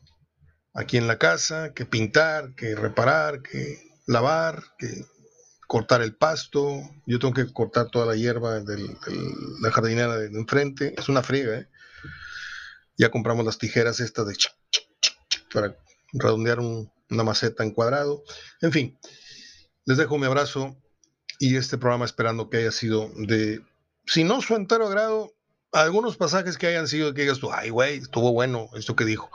[0.73, 5.05] aquí en la casa, que pintar, que reparar, que lavar, que
[5.67, 6.81] cortar el pasto.
[7.05, 8.97] Yo tengo que cortar toda la hierba de
[9.61, 10.95] la jardinera de enfrente.
[10.97, 11.67] Es una friega, ¿eh?
[12.97, 14.35] Ya compramos las tijeras estas de
[15.53, 15.77] para
[16.13, 18.23] redondear una maceta en cuadrado.
[18.61, 18.97] En fin,
[19.85, 20.75] les dejo mi abrazo
[21.37, 23.61] y este programa esperando que haya sido de,
[24.07, 25.33] si no su entero agrado,
[25.71, 29.29] algunos pasajes que hayan sido que digas tú, ay, güey, estuvo bueno esto que dijo.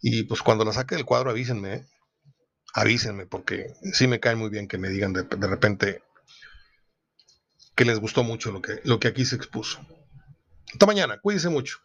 [0.00, 1.86] Y pues cuando la saque del cuadro, avísenme, ¿eh?
[2.72, 6.02] avísenme, porque sí me cae muy bien que me digan de, de, repente
[7.74, 9.80] que les gustó mucho lo que, lo que aquí se expuso.
[10.72, 11.78] Hasta mañana, cuídense mucho.